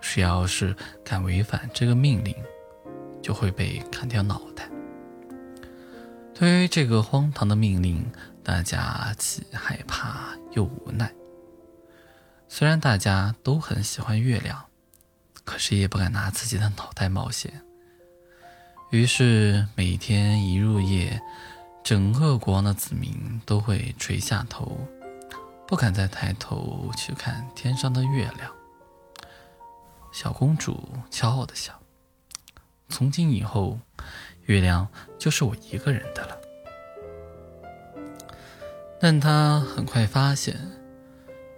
[0.00, 2.36] 谁要是敢违反这个命令，
[3.22, 4.68] 就会被砍掉脑袋。”
[6.34, 8.04] 对于这个荒唐的命令，
[8.42, 11.10] 大家既害怕又无奈。
[12.48, 14.64] 虽然大家都很喜欢月亮，
[15.44, 17.62] 可是也不敢拿自己的脑袋冒险。
[18.90, 21.20] 于是每天一入夜，
[21.82, 24.78] 整个国王的子民都会垂下头，
[25.66, 28.50] 不敢再抬头去看天上的月亮。
[30.12, 31.74] 小公主骄傲地想
[32.88, 33.80] ：“从今以后，
[34.44, 34.86] 月亮
[35.18, 36.38] 就是我一个人的了。”
[39.00, 40.56] 但她很快发现，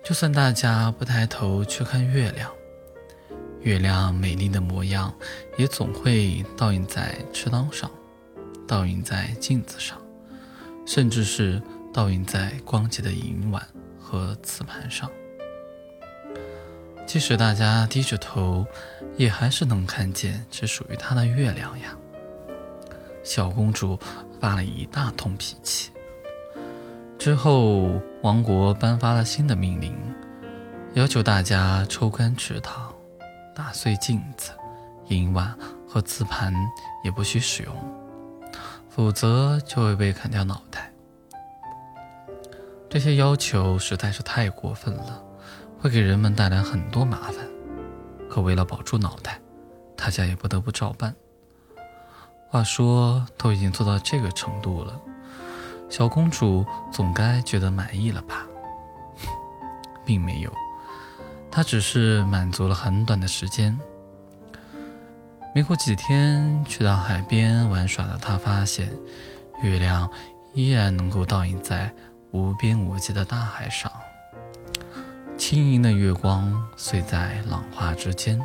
[0.03, 2.51] 就算大家不抬头去看月亮，
[3.67, 5.13] 月亮美丽的模样
[5.57, 7.91] 也总会倒映在池塘上，
[8.65, 10.01] 倒映在镜子上，
[10.87, 11.61] 甚至是
[11.93, 13.61] 倒映在光洁的银碗
[13.99, 15.11] 和瓷盘上。
[17.09, 18.65] 即使大家低着头，
[19.17, 21.97] 也还是能看见只属于她的月亮呀。
[23.25, 23.99] 小公主
[24.41, 25.91] 发了一大通脾气。
[27.19, 29.93] 之后，王国颁发了新的命令，
[30.95, 32.86] 要求大家抽干池塘，
[33.57, 34.51] 打碎镜子、
[35.07, 35.57] 银碗
[35.89, 36.53] 和瓷盘，
[37.03, 37.75] 也不许使用，
[38.91, 40.93] 否则就会被砍掉脑袋。
[42.91, 45.23] 这些要求实在是太过分了。
[45.79, 47.37] 会给人们带来很多麻烦，
[48.29, 49.41] 可为了保住脑袋，
[49.97, 51.15] 大家也不得不照办。
[52.49, 55.01] 话说，都已经做到这个程度了，
[55.89, 58.47] 小公主总该觉得满意了吧？
[60.05, 60.53] 并没有，
[61.57, 63.75] 她只是满足了很短的时间。
[65.55, 68.93] 没过几天，去到海边玩耍的她发现，
[69.63, 70.07] 月亮
[70.53, 71.91] 依然能够倒映在
[72.31, 73.91] 无边无际的大海上。
[75.39, 78.39] 轻盈的月光碎在浪花之间，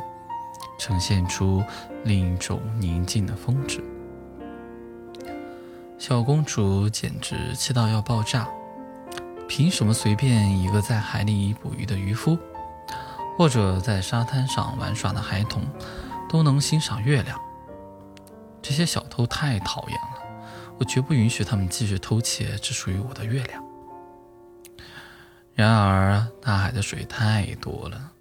[0.78, 1.62] 呈现出
[2.04, 3.84] 另一种宁静的风致。
[5.98, 8.48] 小公主简直气到要爆炸！
[9.46, 12.38] 凭什么随便一个在海里捕鱼的渔夫，
[13.36, 15.62] 或者在沙滩上玩耍的孩童，
[16.28, 17.40] 都能欣赏月亮？
[18.60, 20.22] 这些小偷太讨厌了！
[20.78, 23.64] 我绝不允许他们继续偷窃只属于我的月亮。
[25.54, 28.12] 然而，大海的水太多了，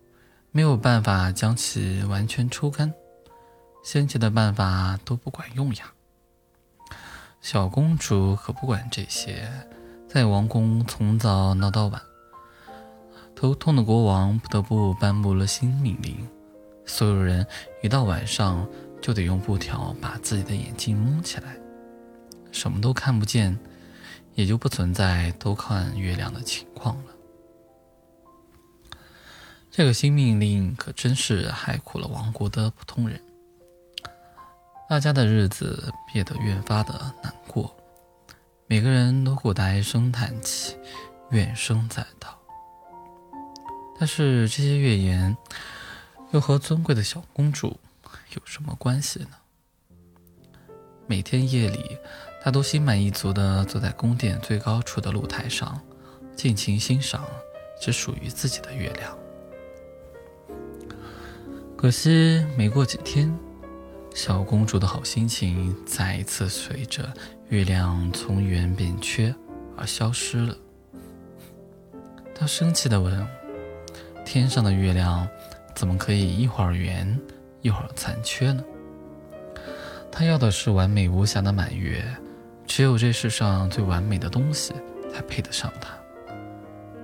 [0.51, 2.93] 没有办法将其完全抽干，
[3.83, 5.93] 先前的办法都不管用呀。
[7.39, 9.49] 小公主可不管这些，
[10.07, 12.01] 在王宫从早闹到晚。
[13.41, 16.29] 头痛的国王不得不颁布了新命令：
[16.85, 17.43] 所有人
[17.81, 18.69] 一到晚上
[19.01, 21.57] 就得用布条把自己的眼睛蒙起来，
[22.51, 23.57] 什么都看不见，
[24.35, 27.05] 也就不存在偷看月亮的情况了。
[29.71, 33.19] 这个新命令可真是害苦了王国的普通人，
[34.87, 37.75] 大家的日子变得越发的难过，
[38.67, 40.77] 每个人都过得唉声叹气，
[41.31, 42.37] 怨声载道。
[44.01, 45.37] 但是这些月言
[46.31, 47.79] 又和尊贵的小公主
[48.33, 49.29] 有什么关系呢？
[51.05, 51.99] 每天夜里，
[52.41, 55.79] 她都心满意足地坐在宫殿最高处的露台上，
[56.35, 57.27] 尽情欣赏
[57.79, 59.15] 只属于自己的月亮。
[61.77, 63.31] 可惜没过几天，
[64.15, 67.13] 小公主的好心情再一次随着
[67.49, 69.31] 月亮从圆变缺
[69.77, 70.57] 而消失了。
[72.33, 73.15] 她生气地问
[74.25, 75.27] ：“天上的月亮
[75.75, 77.19] 怎么可以一会儿圆
[77.61, 78.63] 一会儿残缺呢？”
[80.11, 82.03] 她要的是完美无瑕的满月，
[82.65, 84.73] 只有这世上最完美的东西
[85.13, 85.89] 才配得上它。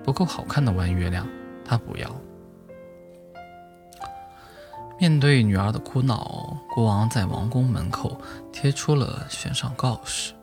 [0.03, 1.27] 不够好看的弯月亮，
[1.65, 2.09] 她不要。
[4.99, 8.19] 面对女儿的苦恼，国王在王宫门口
[8.51, 10.33] 贴出了悬赏告示，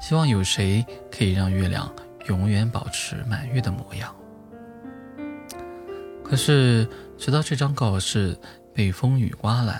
[0.00, 1.92] 希望有谁可以让月亮
[2.28, 4.14] 永远保持满月的模样。
[6.32, 8.34] 可是，直到这张告示
[8.72, 9.78] 被风雨刮烂，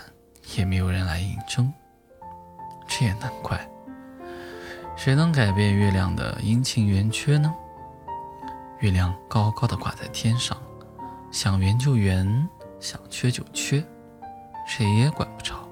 [0.55, 1.73] 也没有人来应征。
[2.87, 3.67] 这也难怪，
[4.95, 7.51] 谁能改变月亮的阴晴圆缺呢？
[8.81, 10.55] 月亮高高的挂在天上，
[11.31, 12.47] 想圆就圆。
[12.79, 13.83] 想缺就缺，
[14.67, 15.67] 谁也管不着。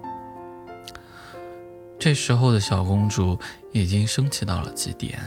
[2.00, 3.38] 这时候的小公主
[3.72, 5.22] 已经生气到了极点，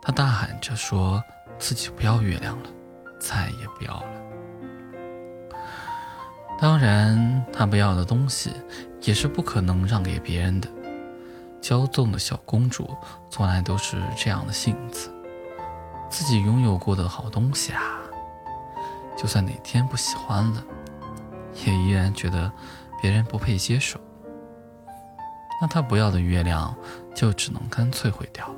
[0.00, 1.20] 她大喊着说
[1.58, 2.68] 自己不要月亮了，
[3.18, 4.15] 再也不要了。
[6.58, 8.52] 当然，她不要的东西
[9.02, 10.68] 也是不可能让给别人的。
[11.60, 12.88] 骄纵的小公主
[13.28, 15.10] 从来都是这样的性子，
[16.08, 17.82] 自己拥有过的好东西啊，
[19.16, 20.64] 就算哪天不喜欢了。
[21.64, 22.52] 也依然觉得
[23.00, 23.98] 别人不配接受。
[25.60, 26.76] 那他不要的月亮
[27.14, 28.54] 就只能干脆毁掉。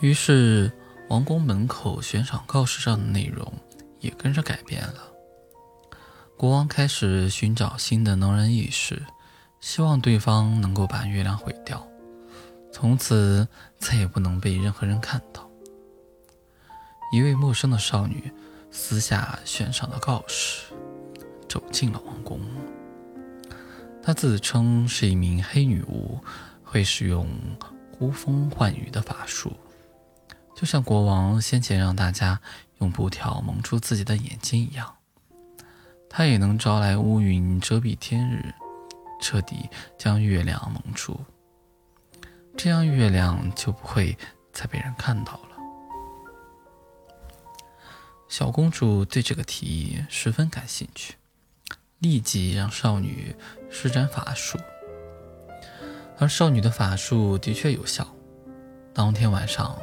[0.00, 0.72] 于是，
[1.08, 3.50] 王宫门口悬赏告示上的内容
[4.02, 5.10] 也跟着改变了。
[6.36, 9.02] 国王开始寻找新的能人异士，
[9.60, 11.86] 希望对方能够把月亮毁掉，
[12.72, 13.48] 从此
[13.78, 15.48] 再也不能被任何人看到。
[17.12, 18.32] 一位陌生的少女
[18.70, 20.72] 私下悬赏了告示，
[21.48, 22.40] 走进了王宫。
[24.02, 26.18] 她自称是一名黑女巫，
[26.64, 27.28] 会使用
[27.92, 29.52] 呼风唤雨的法术，
[30.56, 32.40] 就像国王先前让大家
[32.82, 34.96] 用布条蒙住自己的眼睛一样。
[36.10, 38.52] 它也能招来乌云遮蔽天日，
[39.20, 41.20] 彻底将月亮蒙住，
[42.56, 44.18] 这样月亮就不会
[44.52, 45.48] 再被人看到了。
[48.28, 51.14] 小公主对这个提议十分感兴趣。
[52.00, 53.32] 立即让少女
[53.70, 54.58] 施展法术，
[56.18, 58.04] 而少女的法术的确有效。
[58.92, 59.80] 当天晚上，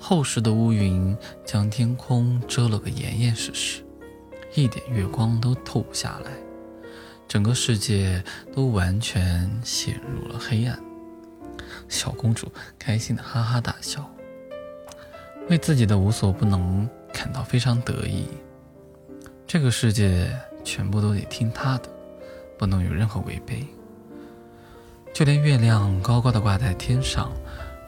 [0.00, 3.84] 厚实的乌云将天空遮了个严严实实，
[4.54, 6.30] 一点月光都透不下来，
[7.28, 10.76] 整个世界都完全陷入了黑暗。
[11.88, 14.10] 小公主开心的哈哈大笑，
[15.48, 18.24] 为自己的无所不能感到非常得意。
[19.46, 20.28] 这个世界。
[20.62, 21.88] 全部都得听他的，
[22.58, 23.66] 不能有任何违背。
[25.10, 27.32] 就连月亮高高的挂在天上，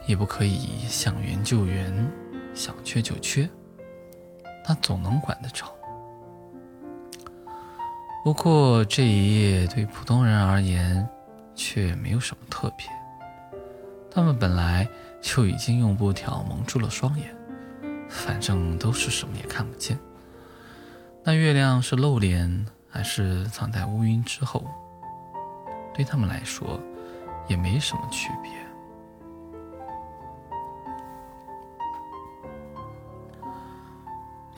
[0.05, 2.11] 也不可以想圆就圆，
[2.53, 3.49] 想缺就缺。
[4.65, 5.65] 他总能管得着。
[8.23, 11.07] 不过这一夜对普通人而言，
[11.53, 12.87] 却没有什么特别。
[14.09, 14.87] 他们本来
[15.21, 17.35] 就已经用布条蒙住了双眼，
[18.07, 19.97] 反正都是什么也看不见。
[21.23, 24.65] 那月亮是露脸还是藏在乌云之后，
[25.93, 26.79] 对他们来说
[27.47, 28.51] 也没什么区别。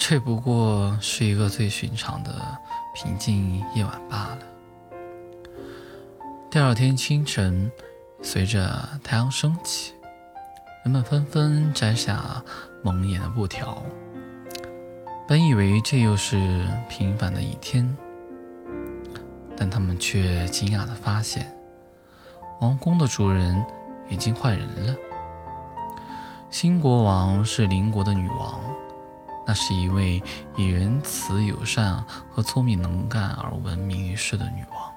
[0.07, 2.31] 这不过是一个最寻常的
[2.93, 4.39] 平静夜晚罢了。
[6.47, 7.71] 第二天清晨，
[8.21, 9.93] 随着太阳升起，
[10.83, 12.39] 人们纷纷摘下
[12.83, 13.81] 蒙眼的布条。
[15.27, 17.97] 本以为这又是平凡的一天，
[19.57, 21.51] 但他们却惊讶地发现，
[22.61, 23.65] 王宫的主人
[24.07, 24.95] 已经换人了。
[26.51, 28.61] 新国王是邻国的女王，
[29.47, 30.21] 那是一位
[30.57, 34.91] 以仁慈、友善和聪明能干而闻名于世的女王。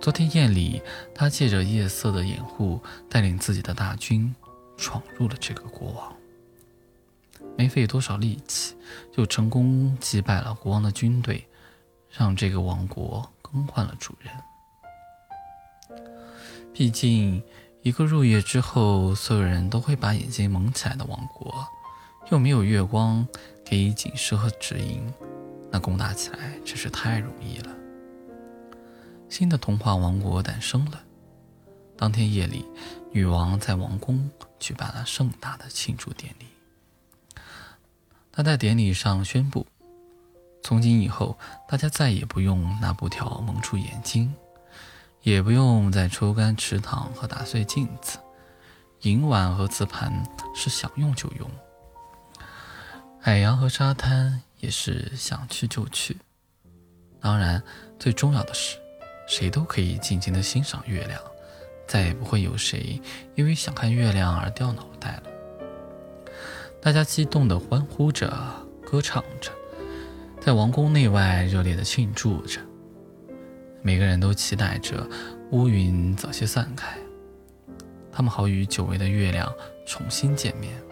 [0.00, 0.80] 昨天夜里，
[1.14, 2.80] 她借着夜色的掩护，
[3.10, 4.34] 带领自己的大军
[4.76, 6.12] 闯入了这个国王。
[7.56, 8.74] 没费多少力气，
[9.12, 11.46] 就成功击败了国王的军队，
[12.10, 14.32] 让这个王国更换了主人。
[16.72, 17.42] 毕竟，
[17.82, 21.66] 一个入夜之后所有人都会把眼睛蒙起来的王国，
[22.30, 23.26] 又没有月光
[23.64, 25.02] 给予警示和指引，
[25.70, 27.74] 那攻打起来真是太容易了。
[29.28, 31.02] 新的童话王国诞生了。
[31.96, 32.64] 当天夜里，
[33.10, 36.46] 女王在王宫举办了盛大的庆祝典礼。
[38.30, 39.66] 他在典礼上宣布：
[40.62, 44.32] 从今以后，大家再也不用拿布条蒙住眼睛，
[45.22, 48.18] 也不用再抽干池塘和打碎镜子，
[49.00, 50.24] 银碗和瓷盘
[50.54, 51.50] 是想用就用，
[53.20, 56.16] 海洋和沙滩也是想去就去。
[57.20, 57.62] 当然，
[57.98, 58.78] 最重要的是，
[59.26, 61.20] 谁都可以静静的欣赏月亮，
[61.86, 63.00] 再也不会有谁
[63.34, 65.22] 因为想看月亮而掉脑袋了。
[66.80, 68.32] 大家激动的欢呼着，
[68.86, 69.50] 歌唱着，
[70.40, 72.60] 在王宫内外热烈的庆祝着。
[73.82, 75.06] 每个人都期待着
[75.50, 76.96] 乌云早些散开，
[78.12, 79.52] 他们好与久违的月亮
[79.86, 80.87] 重新见面。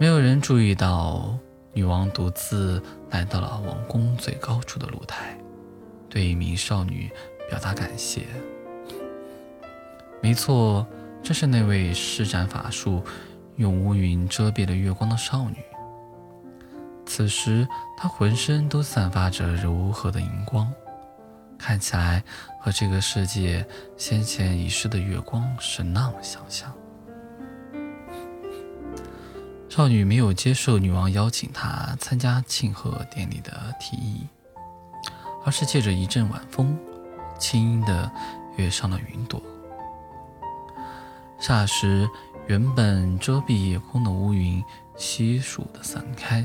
[0.00, 1.36] 没有人注意到，
[1.74, 5.36] 女王独自来到了王宫最高处的露台，
[6.08, 7.10] 对一名少女
[7.50, 8.22] 表达感谢。
[10.22, 10.86] 没错，
[11.22, 13.04] 这是那位施展法术。
[13.56, 15.58] 用乌云遮蔽了月光的少女，
[17.04, 20.72] 此时她浑身都散发着柔和的荧光，
[21.58, 22.24] 看起来
[22.58, 23.62] 和这个世界
[23.98, 26.72] 先前遗失的月光是那么相像。
[29.70, 34.26] 少女没有接受女王邀请她参加庆贺典礼的提议，
[35.44, 36.76] 而是借着一阵晚风，
[37.38, 38.10] 轻盈地
[38.56, 39.40] 跃上了云朵。
[41.40, 42.08] 霎时。
[42.46, 44.64] 原本遮蔽夜空的乌云
[44.96, 46.44] 悉数的散开，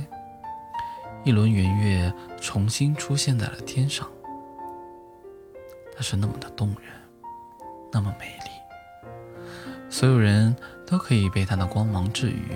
[1.23, 4.07] 一轮圆月重新出现在了天上。
[5.95, 6.93] 它是那么的动人，
[7.91, 9.01] 那么美丽。
[9.89, 10.55] 所有人
[10.85, 12.51] 都可以被它的光芒治愈，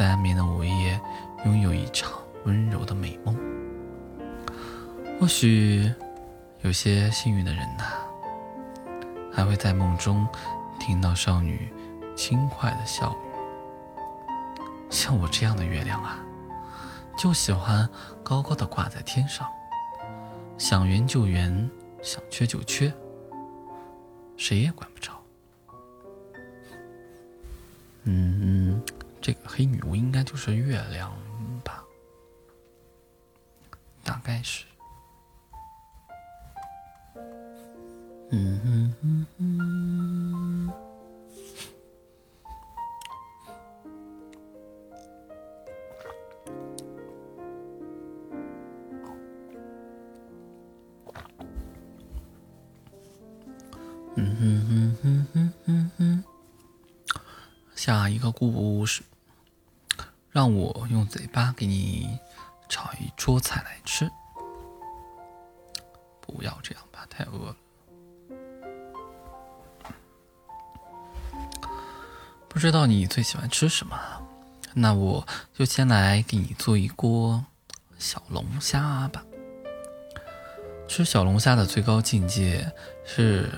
[0.00, 0.98] 在安眠的午夜
[1.44, 2.10] 拥有一场
[2.46, 3.36] 温柔的美梦。
[5.20, 5.92] 或许
[6.62, 7.84] 有些幸运的人呐，
[9.30, 10.26] 还会在梦中
[10.78, 11.70] 听到少女
[12.16, 13.28] 轻快的笑语。
[14.88, 16.18] 像我这样的月亮啊，
[17.14, 17.86] 就喜欢
[18.22, 19.46] 高高的挂在天上，
[20.56, 21.70] 想圆就圆，
[22.00, 22.90] 想缺就缺，
[24.38, 25.12] 谁也管不着。
[28.04, 28.39] 嗯，
[29.20, 31.12] 这个黑女巫应该就是月亮
[31.64, 31.84] 吧？
[34.02, 34.64] 大概是。
[38.32, 40.09] 嗯嗯嗯嗯。
[57.90, 59.02] 下一个故事，
[60.30, 62.20] 让我用嘴巴给你
[62.68, 64.08] 炒一桌菜来吃。
[66.20, 67.56] 不要这样吧，太饿了。
[72.48, 73.98] 不知道你最喜欢吃什么？
[74.72, 77.44] 那我就先来给你做一锅
[77.98, 79.24] 小龙虾吧。
[80.86, 82.72] 吃小龙虾的最高境界
[83.04, 83.50] 是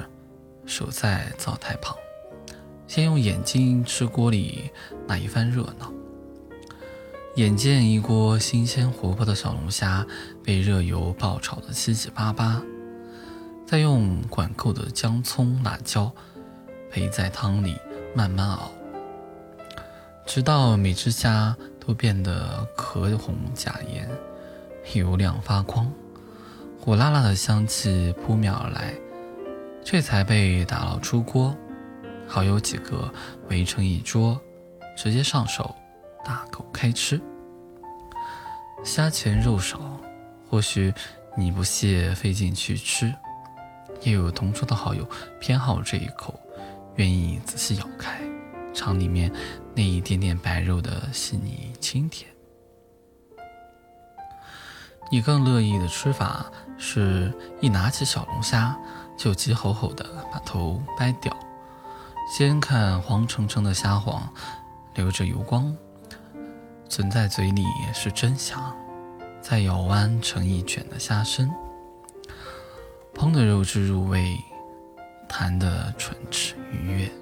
[0.65, 1.95] 守在灶台旁。
[2.93, 4.71] 先用眼睛吃锅里
[5.07, 5.91] 那一番热闹，
[7.37, 10.07] 眼见一锅新鲜活泼的小龙虾
[10.45, 12.61] 被热油爆炒的七七八八，
[13.65, 16.13] 再用管够的姜葱辣椒
[16.91, 17.79] 陪在汤里
[18.15, 18.71] 慢慢熬，
[20.27, 24.07] 直到每只虾都变得壳红甲颜，
[24.93, 25.91] 油亮发光，
[26.79, 28.93] 火辣辣的香气扑面而来，
[29.83, 31.57] 这才被打捞出锅。
[32.33, 33.13] 好友几个
[33.51, 34.41] 围成一桌，
[34.97, 35.77] 直接上手，
[36.25, 37.21] 大口开吃。
[38.83, 39.79] 虾钱肉少，
[40.49, 40.95] 或许
[41.37, 43.13] 你不屑费劲去吃，
[44.01, 45.07] 也有同桌的好友
[45.39, 46.41] 偏好这一口，
[46.97, 48.23] 愿意仔细咬开，
[48.73, 49.31] 尝里面
[49.75, 52.31] 那一点点白肉的细腻清甜。
[55.11, 57.31] 你更乐意的吃法是
[57.61, 58.75] 一拿起小龙虾，
[59.19, 61.37] 就急吼吼的把头掰掉。
[62.31, 64.27] 先看黄澄澄的虾黄，
[64.95, 65.77] 流着油光，
[66.89, 68.75] 存在嘴里是真香。
[69.41, 71.51] 再咬弯成一卷的虾身，
[73.13, 74.39] 烹的肉质入味，
[75.29, 77.13] 弹的唇齿愉悦，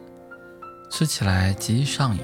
[0.91, 2.23] 吃起来极上瘾。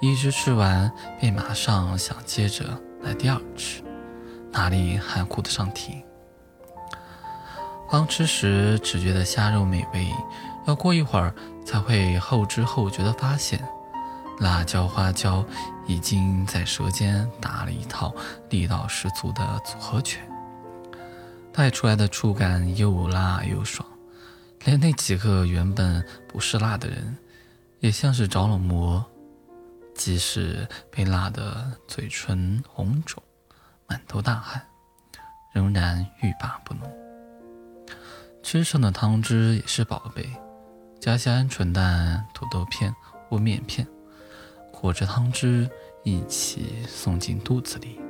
[0.00, 2.64] 一只吃完，便马上想接着
[3.02, 3.82] 来第二只，
[4.50, 6.02] 哪里还顾得上停？
[7.88, 10.08] 刚吃时只觉得虾肉美味，
[10.66, 11.32] 要过一会儿。
[11.64, 13.62] 才会后知后觉地发现，
[14.38, 15.44] 辣椒花椒
[15.86, 18.14] 已经在舌尖打了一套
[18.50, 20.20] 力道十足的组合拳，
[21.52, 23.86] 带出来的触感又辣又爽，
[24.64, 27.16] 连那几个原本不是辣的人，
[27.80, 29.04] 也像是着了魔，
[29.94, 33.22] 即使被辣得嘴唇红肿、
[33.86, 34.60] 满头大汗，
[35.52, 36.82] 仍然欲罢不能。
[38.42, 40.28] 吃剩的汤汁也是宝贝。
[41.02, 42.94] 加些鹌鹑蛋、土豆片
[43.28, 43.84] 或面片，
[44.70, 45.68] 裹着汤汁
[46.04, 48.00] 一起送进肚子里，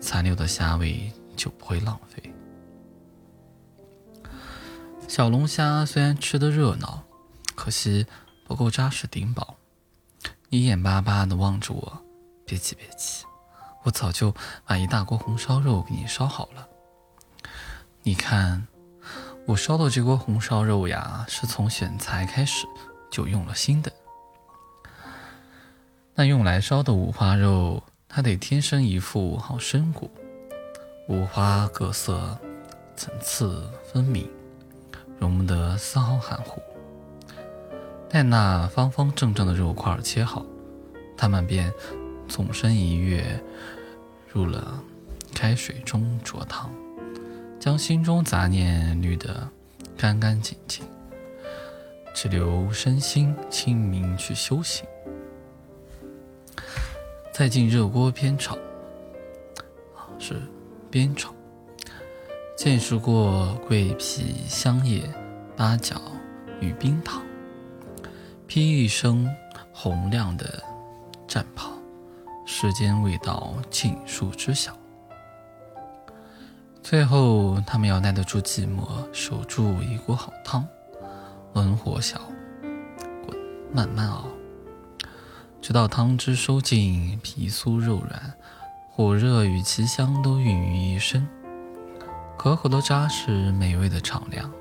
[0.00, 2.32] 残留的虾味就不会浪费。
[5.08, 7.02] 小龙虾虽然吃得热闹，
[7.56, 8.06] 可惜
[8.46, 9.56] 不够扎实顶饱。
[10.48, 12.02] 你眼巴巴地望着我，
[12.46, 13.24] 别急别急，
[13.82, 14.32] 我早就
[14.64, 16.68] 把一大锅红烧肉给你烧好了。
[18.04, 18.68] 你看。
[19.44, 22.66] 我烧的这锅红烧肉呀，是从选材开始
[23.10, 23.92] 就用了心的。
[26.14, 30.10] 那用来烧的五花肉，它得天生一副好身骨，
[31.08, 32.38] 五花各色，
[32.96, 34.30] 层次分明，
[35.18, 36.62] 容不得丝毫含糊。
[38.08, 40.46] 待那方方正正的肉块切好，
[41.16, 41.72] 它们便
[42.28, 43.42] 纵身一跃
[44.30, 44.80] 入了
[45.34, 46.70] 开水中灼烫。
[47.62, 49.48] 将心中杂念滤得
[49.96, 50.84] 干干净净，
[52.12, 54.84] 只留身心清明去修行。
[57.32, 58.58] 再进热锅煸炒，
[60.18, 60.42] 是
[60.90, 61.32] 煸炒。
[62.56, 65.08] 见识过桂皮、香叶、
[65.56, 66.02] 八角
[66.60, 67.22] 与冰糖，
[68.48, 69.32] 披一身
[69.72, 70.60] 洪亮的
[71.28, 71.70] 战袍，
[72.44, 74.76] 世间味道尽数知晓。
[76.82, 80.66] 最后，他们要耐得住寂寞，守住一锅好汤，
[81.52, 82.20] 温火小，
[83.24, 83.38] 滚，
[83.72, 84.26] 慢慢熬，
[85.60, 88.34] 直到汤汁收尽，皮酥肉软，
[88.90, 91.26] 火热与奇香都孕于一身，
[92.36, 94.52] 可口的扎实，美味的敞亮，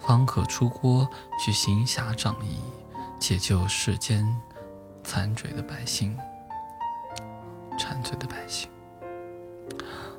[0.00, 1.08] 方可出锅
[1.42, 2.58] 去行侠仗义，
[3.20, 4.26] 解救世间
[5.04, 6.18] 残嘴的百姓。
[7.78, 8.68] 馋嘴的百姓。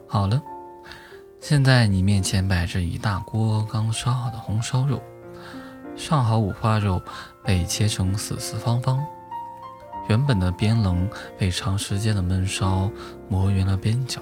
[0.08, 0.42] 好了。
[1.48, 5.00] 现在你面前摆着一大锅刚烧好的红烧肉，
[5.96, 7.00] 上好五花肉
[7.43, 9.06] 被切成四四方方，
[10.10, 12.89] 原本的边棱被长时间的焖烧
[13.30, 14.20] 磨圆了边角，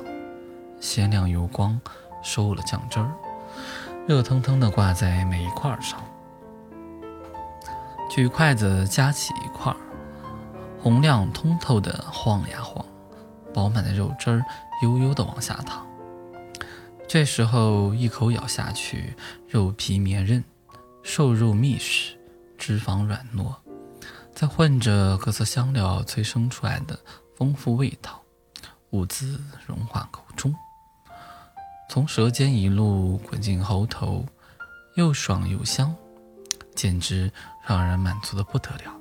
[0.81, 1.79] 鲜亮油光
[2.21, 3.09] 收了酱汁儿，
[4.05, 6.03] 热腾腾的挂在每一块上。
[8.09, 9.73] 举筷子夹起一块，
[10.77, 12.85] 红亮通透的晃呀晃，
[13.53, 14.43] 饱满的肉汁儿
[14.81, 15.87] 悠悠的往下淌。
[17.07, 19.13] 这时候一口咬下去，
[19.47, 20.43] 肉皮绵韧，
[21.03, 22.17] 瘦肉密实，
[22.57, 23.53] 脂肪软糯，
[24.33, 26.99] 再混着各色香料催生出来的
[27.35, 28.19] 丰富味道，
[28.89, 30.55] 兀自融化口中，
[31.87, 34.25] 从舌尖一路滚进喉头，
[34.95, 35.95] 又爽又香，
[36.73, 37.31] 简直
[37.67, 38.99] 让人满足的不得了。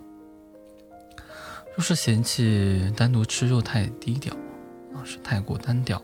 [1.74, 4.34] 若是嫌弃单独吃肉太低调，
[4.94, 6.02] 啊，是太过单调，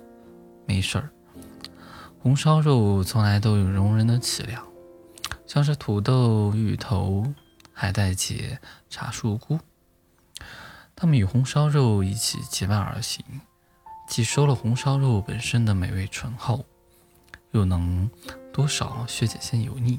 [0.65, 1.11] 没事儿。
[2.29, 4.63] 红烧肉从来都有容人的气量，
[5.47, 7.25] 像是土豆、芋头、
[7.73, 8.61] 海带结、
[8.91, 9.59] 茶树菇，
[10.95, 13.25] 它们与红烧肉一起结伴而行，
[14.07, 16.67] 既收了红烧肉本身的美味醇厚，
[17.53, 18.11] 又能
[18.53, 19.99] 多少削减些油腻，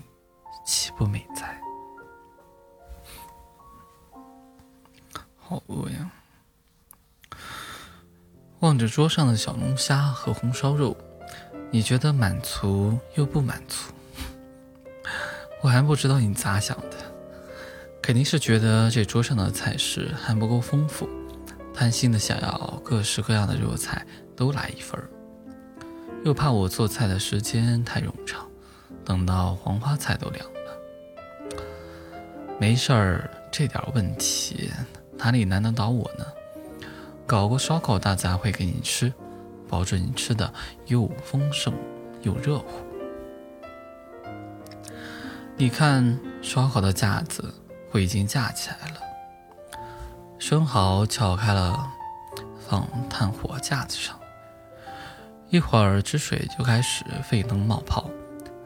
[0.63, 1.59] 岂不美哉？
[5.39, 6.11] 好饿呀！
[8.59, 10.95] 望着桌上的小龙虾和红烧肉。
[11.71, 13.91] 你觉得满足又不满足，
[15.61, 16.97] 我还不知道你咋想的，
[18.01, 21.07] 肯定是觉得这桌上的菜式还不够丰富，
[21.73, 24.05] 贪心的想要各式各样的肉菜
[24.35, 25.07] 都来一份儿，
[26.25, 28.47] 又怕我做菜的时间太冗长，
[29.05, 31.65] 等到黄花菜都凉了。
[32.59, 34.71] 没事儿，这点问题
[35.17, 36.25] 哪里难得倒我呢？
[37.27, 39.13] 搞个烧烤大杂烩给你吃。
[39.69, 40.51] 保证你吃的
[40.87, 41.73] 又丰盛
[42.23, 42.83] 又热乎。
[45.55, 47.53] 你看，烧烤的架子
[47.91, 49.01] 我已经架起来了，
[50.39, 51.91] 生蚝撬开了，
[52.67, 54.17] 放炭火架子上。
[55.49, 58.09] 一会儿汁水就开始沸腾冒泡，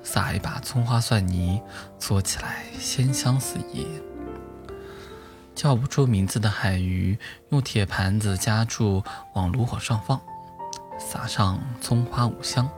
[0.04, 1.62] 撒一把葱花蒜泥，
[1.98, 3.88] 做起来鲜香四溢。
[5.56, 7.18] 叫不出名字的海鱼，
[7.50, 10.20] 用铁盘子夹住，往炉火上放。
[10.98, 12.70] 撒上葱花五香，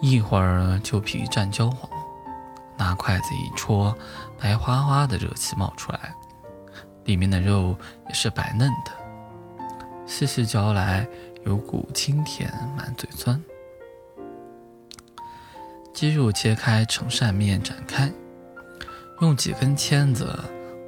[0.00, 1.90] 一会儿就皮蘸焦黄，
[2.76, 3.96] 拿筷子一戳，
[4.38, 6.14] 白花花的热气冒出来，
[7.04, 7.76] 里面的肉
[8.08, 8.92] 也是白嫩的，
[10.06, 11.06] 细细嚼来
[11.44, 13.42] 有股清甜，满嘴酸。
[15.92, 18.12] 鸡肉切开成扇面展开，
[19.20, 20.38] 用几根签子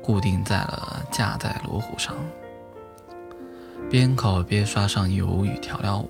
[0.00, 2.14] 固定在了架在炉火上，
[3.90, 6.06] 边烤边刷上油与调料。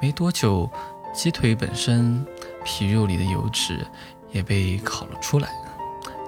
[0.00, 0.70] 没多久，
[1.12, 2.24] 鸡腿本身
[2.64, 3.84] 皮肉里的油脂
[4.30, 5.50] 也被烤了出来，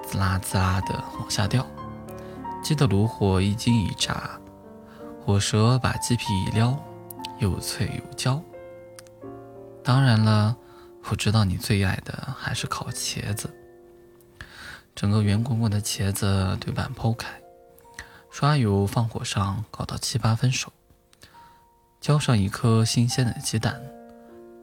[0.05, 1.65] 滋啦滋啦的往下掉。
[2.61, 4.29] 鸡的炉火一惊一乍，
[5.25, 6.77] 火舌把鸡皮一撩，
[7.39, 8.41] 又脆又焦。
[9.81, 10.53] 当然了，
[11.09, 13.49] 我知道你最爱的还是烤茄子。
[14.93, 17.27] 整个圆滚滚的茄子对半剖开，
[18.33, 20.73] 刷油放火上，搞到七八分熟。
[22.01, 23.79] 浇上一颗新鲜的鸡蛋，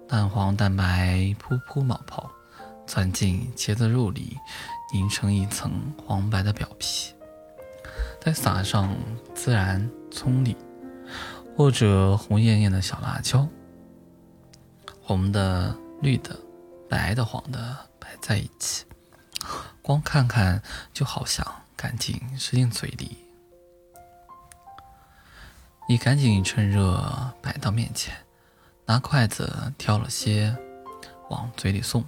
[0.09, 2.29] 蛋黄蛋白噗噗冒泡，
[2.85, 4.37] 钻进茄子肉里，
[4.93, 5.71] 凝成一层
[6.05, 7.15] 黄白的表皮。
[8.21, 8.93] 再撒上
[9.37, 10.57] 孜然、葱粒，
[11.57, 13.47] 或者红艳艳的小辣椒，
[15.01, 16.37] 红的、绿的、
[16.89, 18.85] 白的、黄的摆在一起，
[19.81, 20.61] 光看看
[20.93, 21.47] 就好想
[21.77, 23.20] 赶紧吃进嘴里。
[25.91, 27.03] 你赶紧趁热
[27.43, 28.15] 摆到面前，
[28.87, 30.57] 拿筷子挑了些
[31.31, 32.05] 往嘴里送，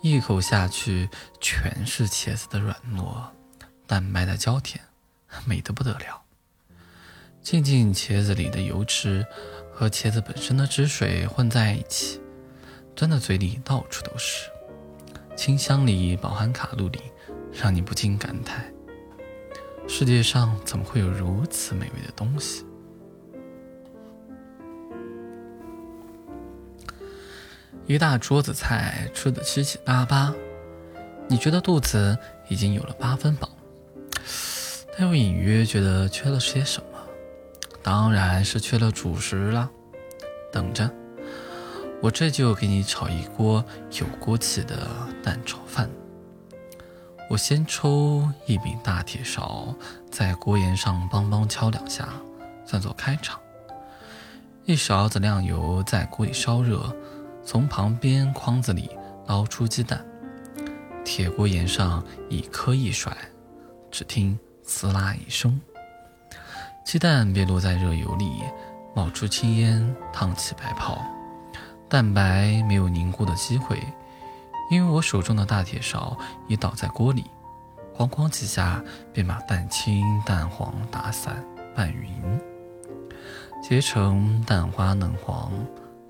[0.00, 1.08] 一口下去
[1.40, 3.20] 全是茄子的软糯，
[3.84, 4.80] 蛋白的焦甜，
[5.44, 6.22] 美得不得了。
[7.42, 9.26] 浸进茄子里的油脂
[9.72, 12.20] 和茄子本身的汁水混在一起，
[12.94, 14.48] 钻到嘴里到处都是，
[15.36, 17.00] 清香里饱含卡路里，
[17.52, 18.72] 让你不禁感叹：
[19.88, 22.64] 世界上怎么会有如此美味的东西？
[27.88, 30.30] 一大桌子菜吃的七七八八，
[31.26, 33.48] 你觉得肚子已经有了八分饱，
[34.94, 36.98] 但又隐约觉得缺了些什么，
[37.82, 39.70] 当然是缺了主食了。
[40.52, 40.90] 等着，
[42.02, 43.64] 我这就给你炒一锅
[43.98, 44.86] 有锅气的
[45.24, 45.88] 蛋炒饭。
[47.30, 49.74] 我先抽一柄大铁勺，
[50.10, 52.06] 在锅沿上梆梆敲两下，
[52.66, 53.40] 算作开场。
[54.66, 56.94] 一勺子亮油在锅里烧热，
[57.48, 58.90] 从旁边筐子里
[59.26, 60.04] 捞出鸡蛋，
[61.02, 63.16] 铁锅沿上一颗一甩，
[63.90, 65.58] 只听滋啦一声，
[66.84, 68.30] 鸡蛋便落在热油里。
[68.94, 71.02] 冒出青烟，烫起白泡，
[71.88, 73.80] 蛋白没有凝固的机会，
[74.70, 76.18] 因为我手中的大铁勺
[76.48, 77.24] 已倒在锅里，
[77.96, 81.42] 哐哐几下便把蛋清、蛋黄打散
[81.74, 82.38] 拌匀，
[83.62, 85.50] 结成蛋花嫩黄，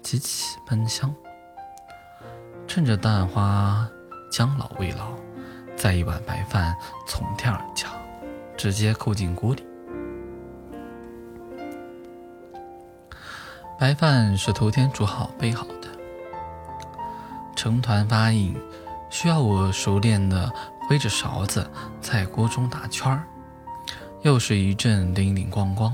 [0.03, 1.15] 极其喷香。
[2.69, 3.89] 趁着蛋花
[4.31, 5.15] 将老未老，
[5.75, 7.91] 再一碗白饭从天而降，
[8.59, 9.67] 直接扣进锅里。
[13.81, 15.89] 白饭是头天煮好备好的，
[17.57, 18.55] 成团发硬，
[19.09, 20.53] 需要我熟练的
[20.87, 21.69] 挥着勺子
[22.03, 23.27] 在锅中打圈儿，
[24.23, 25.91] 又是一阵叮叮咣咣，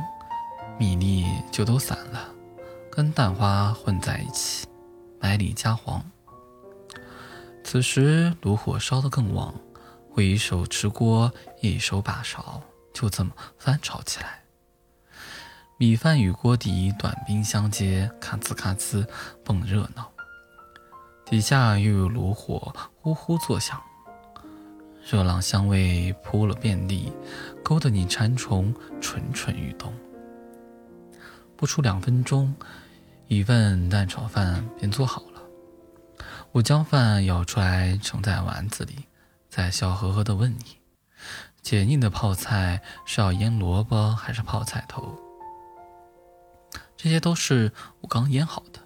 [0.76, 2.28] 米粒就都散了，
[2.90, 4.66] 跟蛋花混在一起，
[5.20, 6.02] 百里加黄。
[7.74, 9.52] 此时炉火烧得更旺，
[10.12, 12.62] 我一手持锅，一手把勺，
[12.92, 14.44] 就这么翻炒起来。
[15.76, 19.04] 米饭与锅底短兵相接，咔呲咔呲
[19.44, 20.08] 蹦热闹。
[21.26, 23.82] 底下又有炉火呼呼作响，
[25.04, 27.12] 热浪香味扑了遍地，
[27.64, 29.92] 勾得你馋虫蠢蠢欲动。
[31.56, 32.54] 不出两分钟，
[33.26, 35.33] 一份蛋炒饭便做好了。
[36.54, 39.08] 我将饭舀出来盛在碗子里，
[39.50, 40.78] 再笑呵呵地问你：
[41.62, 45.18] 解腻的泡菜是要腌萝卜还是泡菜头？
[46.96, 48.78] 这些都是我刚腌好的，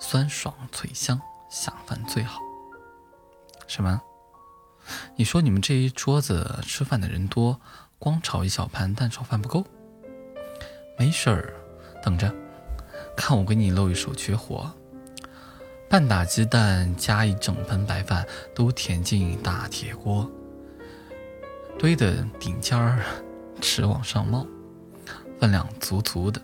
[0.00, 2.40] 酸爽脆香，下饭最好。
[3.68, 4.02] 什么？
[5.14, 7.60] 你说你们这一桌子吃饭的人多，
[7.96, 9.64] 光炒一小盘蛋炒饭不够？
[10.98, 11.54] 没事儿，
[12.02, 12.34] 等着，
[13.16, 14.75] 看我给你露一手绝活：
[15.88, 20.28] 半打鸡蛋加一整盆白饭，都填进大铁锅，
[21.78, 22.98] 堆的顶尖儿，
[23.60, 24.44] 直往上冒，
[25.38, 26.42] 分量足足的。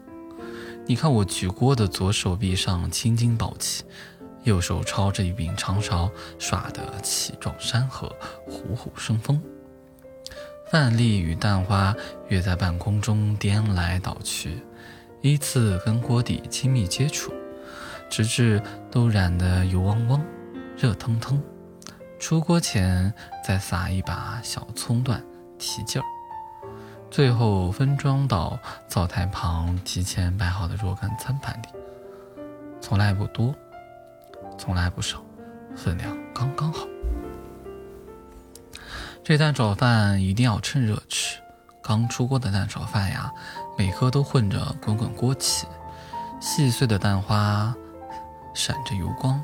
[0.86, 3.82] 你看我举锅的左手臂上青筋暴起，
[4.44, 8.14] 右手抄着一柄长勺，耍得气壮山河，
[8.46, 9.42] 虎虎生风。
[10.70, 11.94] 饭粒与蛋花
[12.28, 14.62] 跃在半空中颠来倒去，
[15.20, 17.32] 依次跟锅底亲密接触，
[18.12, 20.22] 直至都染得油汪汪、
[20.76, 21.42] 热腾腾。
[22.20, 23.10] 出锅前
[23.42, 25.24] 再撒一把小葱段，
[25.58, 26.04] 提劲儿。
[27.10, 31.68] 最后分装到灶台旁提前摆好的若干餐盘里，
[32.82, 33.54] 从来不多，
[34.58, 35.22] 从来不少，
[35.74, 36.86] 分量刚刚好。
[39.24, 41.38] 这蛋炒饭一定要趁热吃，
[41.82, 43.32] 刚出锅的蛋炒饭呀，
[43.78, 45.66] 每颗都混着滚滚锅气，
[46.40, 47.74] 细碎的蛋花
[48.54, 49.42] 闪着油光，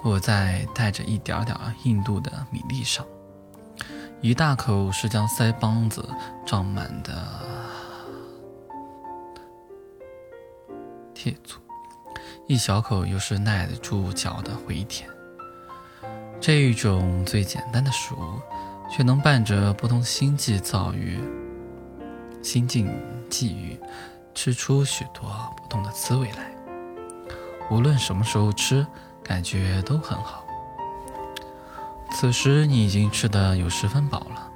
[0.00, 3.04] 裹在带着一点点硬度的米粒上。
[4.20, 6.08] 一大口是将腮帮子
[6.46, 7.12] 胀满的
[11.12, 11.60] 铁醋，
[12.46, 15.10] 一小口又是耐得住嚼的回甜。
[16.40, 18.40] 这一种最简单的食物，
[18.90, 21.18] 却能伴着不同心境遭遇、
[22.42, 22.88] 心境
[23.28, 23.78] 际遇，
[24.34, 25.24] 吃出许多
[25.56, 26.51] 不同的滋味来。
[27.70, 28.86] 无论什么时候吃，
[29.22, 30.44] 感觉都很好。
[32.12, 34.50] 此时你已经吃得有十分饱了，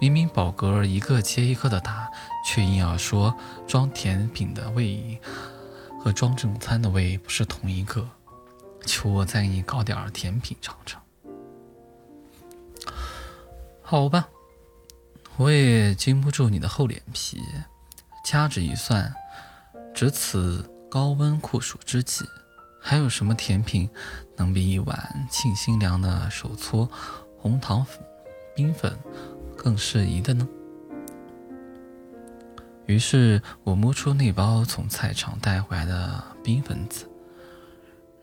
[0.00, 2.10] 明明饱嗝一个接一个的打，
[2.44, 3.34] 却硬要说
[3.66, 5.20] 装甜品的胃
[6.00, 8.08] 和装正餐的胃不是同一个，
[8.84, 11.00] 求我再给你搞点甜品尝尝。
[13.82, 14.28] 好吧，
[15.36, 17.40] 我也经不住你的厚脸皮。
[18.24, 19.12] 掐指一算，
[19.94, 22.26] 只此高温酷暑之际。
[22.82, 23.88] 还有什么甜品
[24.36, 26.90] 能比一碗沁心凉的手搓
[27.38, 28.02] 红糖粉、
[28.56, 28.98] 冰粉
[29.56, 30.48] 更适宜的呢？
[32.86, 37.08] 于是我摸出那包从菜场带回来的冰粉子，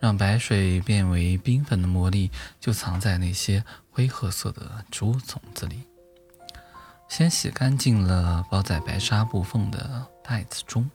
[0.00, 5.84] 让白水变为冰粉的魔力就藏在那些灰褐色的植物种子里。
[7.08, 10.90] 先洗干净了包在白纱布缝的袋子中。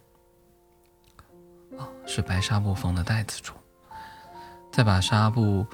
[2.06, 3.56] 是白纱布缝的袋子中，
[4.72, 5.66] 再把纱布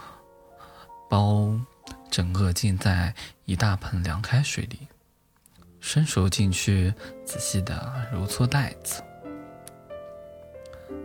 [1.10, 1.52] 包
[2.10, 3.14] 整个浸在
[3.46, 4.88] 一大盆凉开水里，
[5.80, 6.94] 伸手进去
[7.26, 9.02] 仔细的揉搓袋子，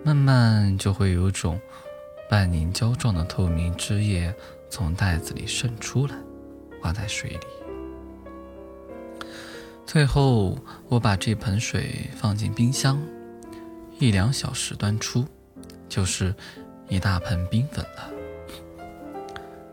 [0.04, 1.60] 慢慢就会有种
[2.28, 4.34] 半凝胶状的透明汁液
[4.68, 6.14] 从袋子里渗出来，
[6.80, 7.46] 挂在水里。
[9.86, 10.58] 最后，
[10.88, 13.00] 我把这盆水放进冰箱，
[13.98, 15.24] 一两小时端出，
[15.88, 16.34] 就是
[16.88, 18.10] 一大盆冰粉了。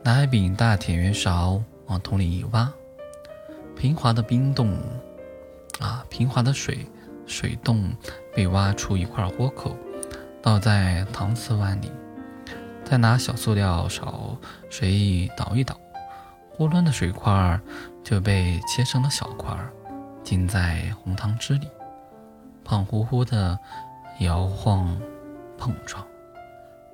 [0.04, 2.72] 拿一柄大铁圆勺往桶里一挖，
[3.76, 4.78] 平滑的冰洞，
[5.80, 6.88] 啊，平滑的水
[7.26, 7.96] 水洞
[8.34, 9.76] 被挖出一块豁口，
[10.42, 11.92] 倒在搪瓷碗里，
[12.84, 14.38] 再拿小塑料勺
[14.70, 15.80] 随意捣一捣，
[16.58, 17.60] 囫囵的水块
[18.04, 19.58] 就被切成了小块。
[20.24, 21.68] 浸在红糖汁里，
[22.64, 23.58] 胖乎乎的
[24.22, 24.96] 摇晃
[25.58, 26.06] 碰撞，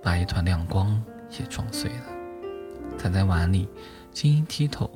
[0.01, 1.03] 把一团亮光
[1.37, 2.05] 也撞碎了。
[2.97, 3.67] 踩在碗里，
[4.13, 4.89] 晶莹剔透，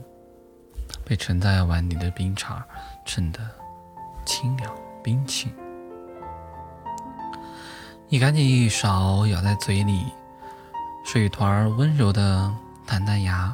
[1.03, 2.63] 被盛在碗里的冰碴
[3.05, 3.39] 衬得
[4.25, 4.73] 清凉
[5.03, 5.51] 冰清。
[8.07, 10.05] 你赶紧一勺咬在嘴里，
[11.03, 12.49] 水团温柔的
[12.87, 13.53] 弹弹牙，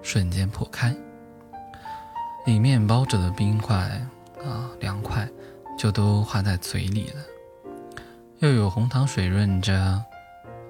[0.00, 0.96] 瞬间破开，
[2.46, 3.76] 里面包着的冰块。
[4.44, 5.26] 啊，凉快，
[5.78, 7.33] 就都化在嘴里了。
[8.44, 10.04] 又有红糖水润着，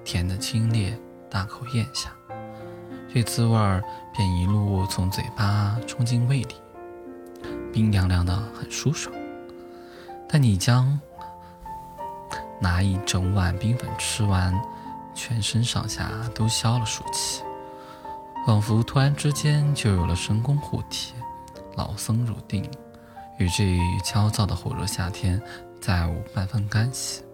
[0.05, 0.97] 甜的清冽，
[1.29, 2.09] 大口咽下，
[3.13, 3.83] 这滋味儿
[4.15, 6.55] 便一路从嘴巴冲进胃里，
[7.73, 9.13] 冰凉凉的，很舒爽。
[10.25, 10.97] 但你将
[12.61, 14.57] 拿一整碗冰粉吃完，
[15.13, 17.43] 全身上下都消了暑气，
[18.47, 21.13] 仿佛突然之间就有了神功护体，
[21.75, 22.63] 老僧入定。
[23.37, 25.41] 与这焦躁的火热夏天
[25.81, 27.24] 再无半分干系。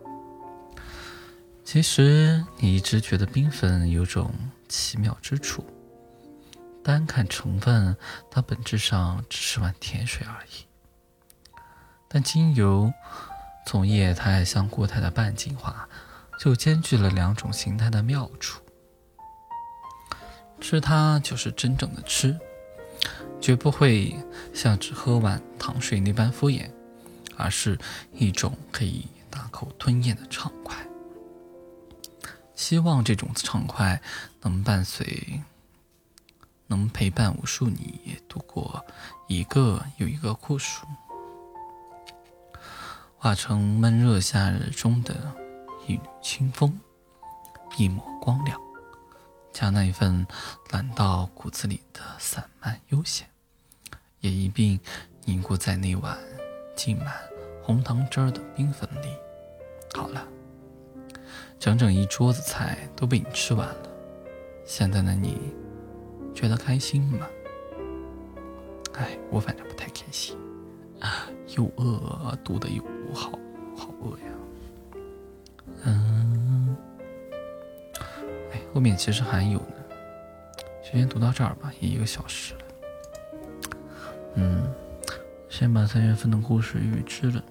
[1.71, 4.29] 其实你一直觉得冰粉有种
[4.67, 5.65] 奇妙之处，
[6.83, 7.95] 单看成分，
[8.29, 10.67] 它本质上只是碗甜水而已。
[12.09, 12.91] 但精油
[13.65, 15.87] 从液态向固态的半净化，
[16.37, 18.61] 就兼具了两种形态的妙处。
[20.59, 22.37] 吃它就是真正的吃。
[23.39, 24.13] 绝不会
[24.53, 26.69] 像只喝碗糖水那般敷衍，
[27.37, 27.79] 而是
[28.11, 30.75] 一种可以大口吞咽的畅快。
[32.61, 33.99] 希望这种畅快
[34.41, 35.41] 能伴随，
[36.67, 38.85] 能陪伴无数你度过
[39.27, 40.85] 一个又一个酷暑，
[43.17, 45.33] 化成闷热夏日中的
[45.87, 46.79] 一缕清风，
[47.77, 48.61] 一抹光亮，
[49.51, 50.27] 将那一份
[50.69, 53.27] 懒到骨子里的散漫悠闲。
[54.19, 54.79] 也一并
[55.25, 56.15] 凝固在那碗
[56.75, 57.11] 浸满
[57.63, 59.07] 红糖汁儿的冰粉里。
[59.95, 60.23] 好了，
[61.61, 63.89] 整整一桌子菜都被你吃完了。
[64.65, 65.37] 现在的你
[66.33, 67.27] 觉得开心吗？
[68.93, 70.35] 哎，我反正不太开心，
[70.99, 73.37] 啊又饿，肚子又不好
[73.77, 74.33] 好饿呀。
[75.83, 76.75] 嗯，
[78.51, 79.75] 哎，后面其实还有呢，
[80.83, 82.61] 就先读到这儿吧，也一个小时了。
[84.33, 84.63] 嗯，
[85.47, 87.43] 先把三月份的故事预知了。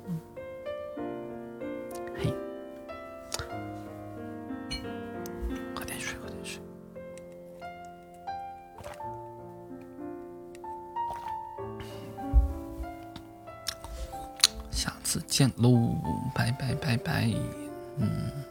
[15.41, 15.97] 见喽，
[16.34, 17.32] 拜拜拜拜。
[17.97, 18.49] 嗯。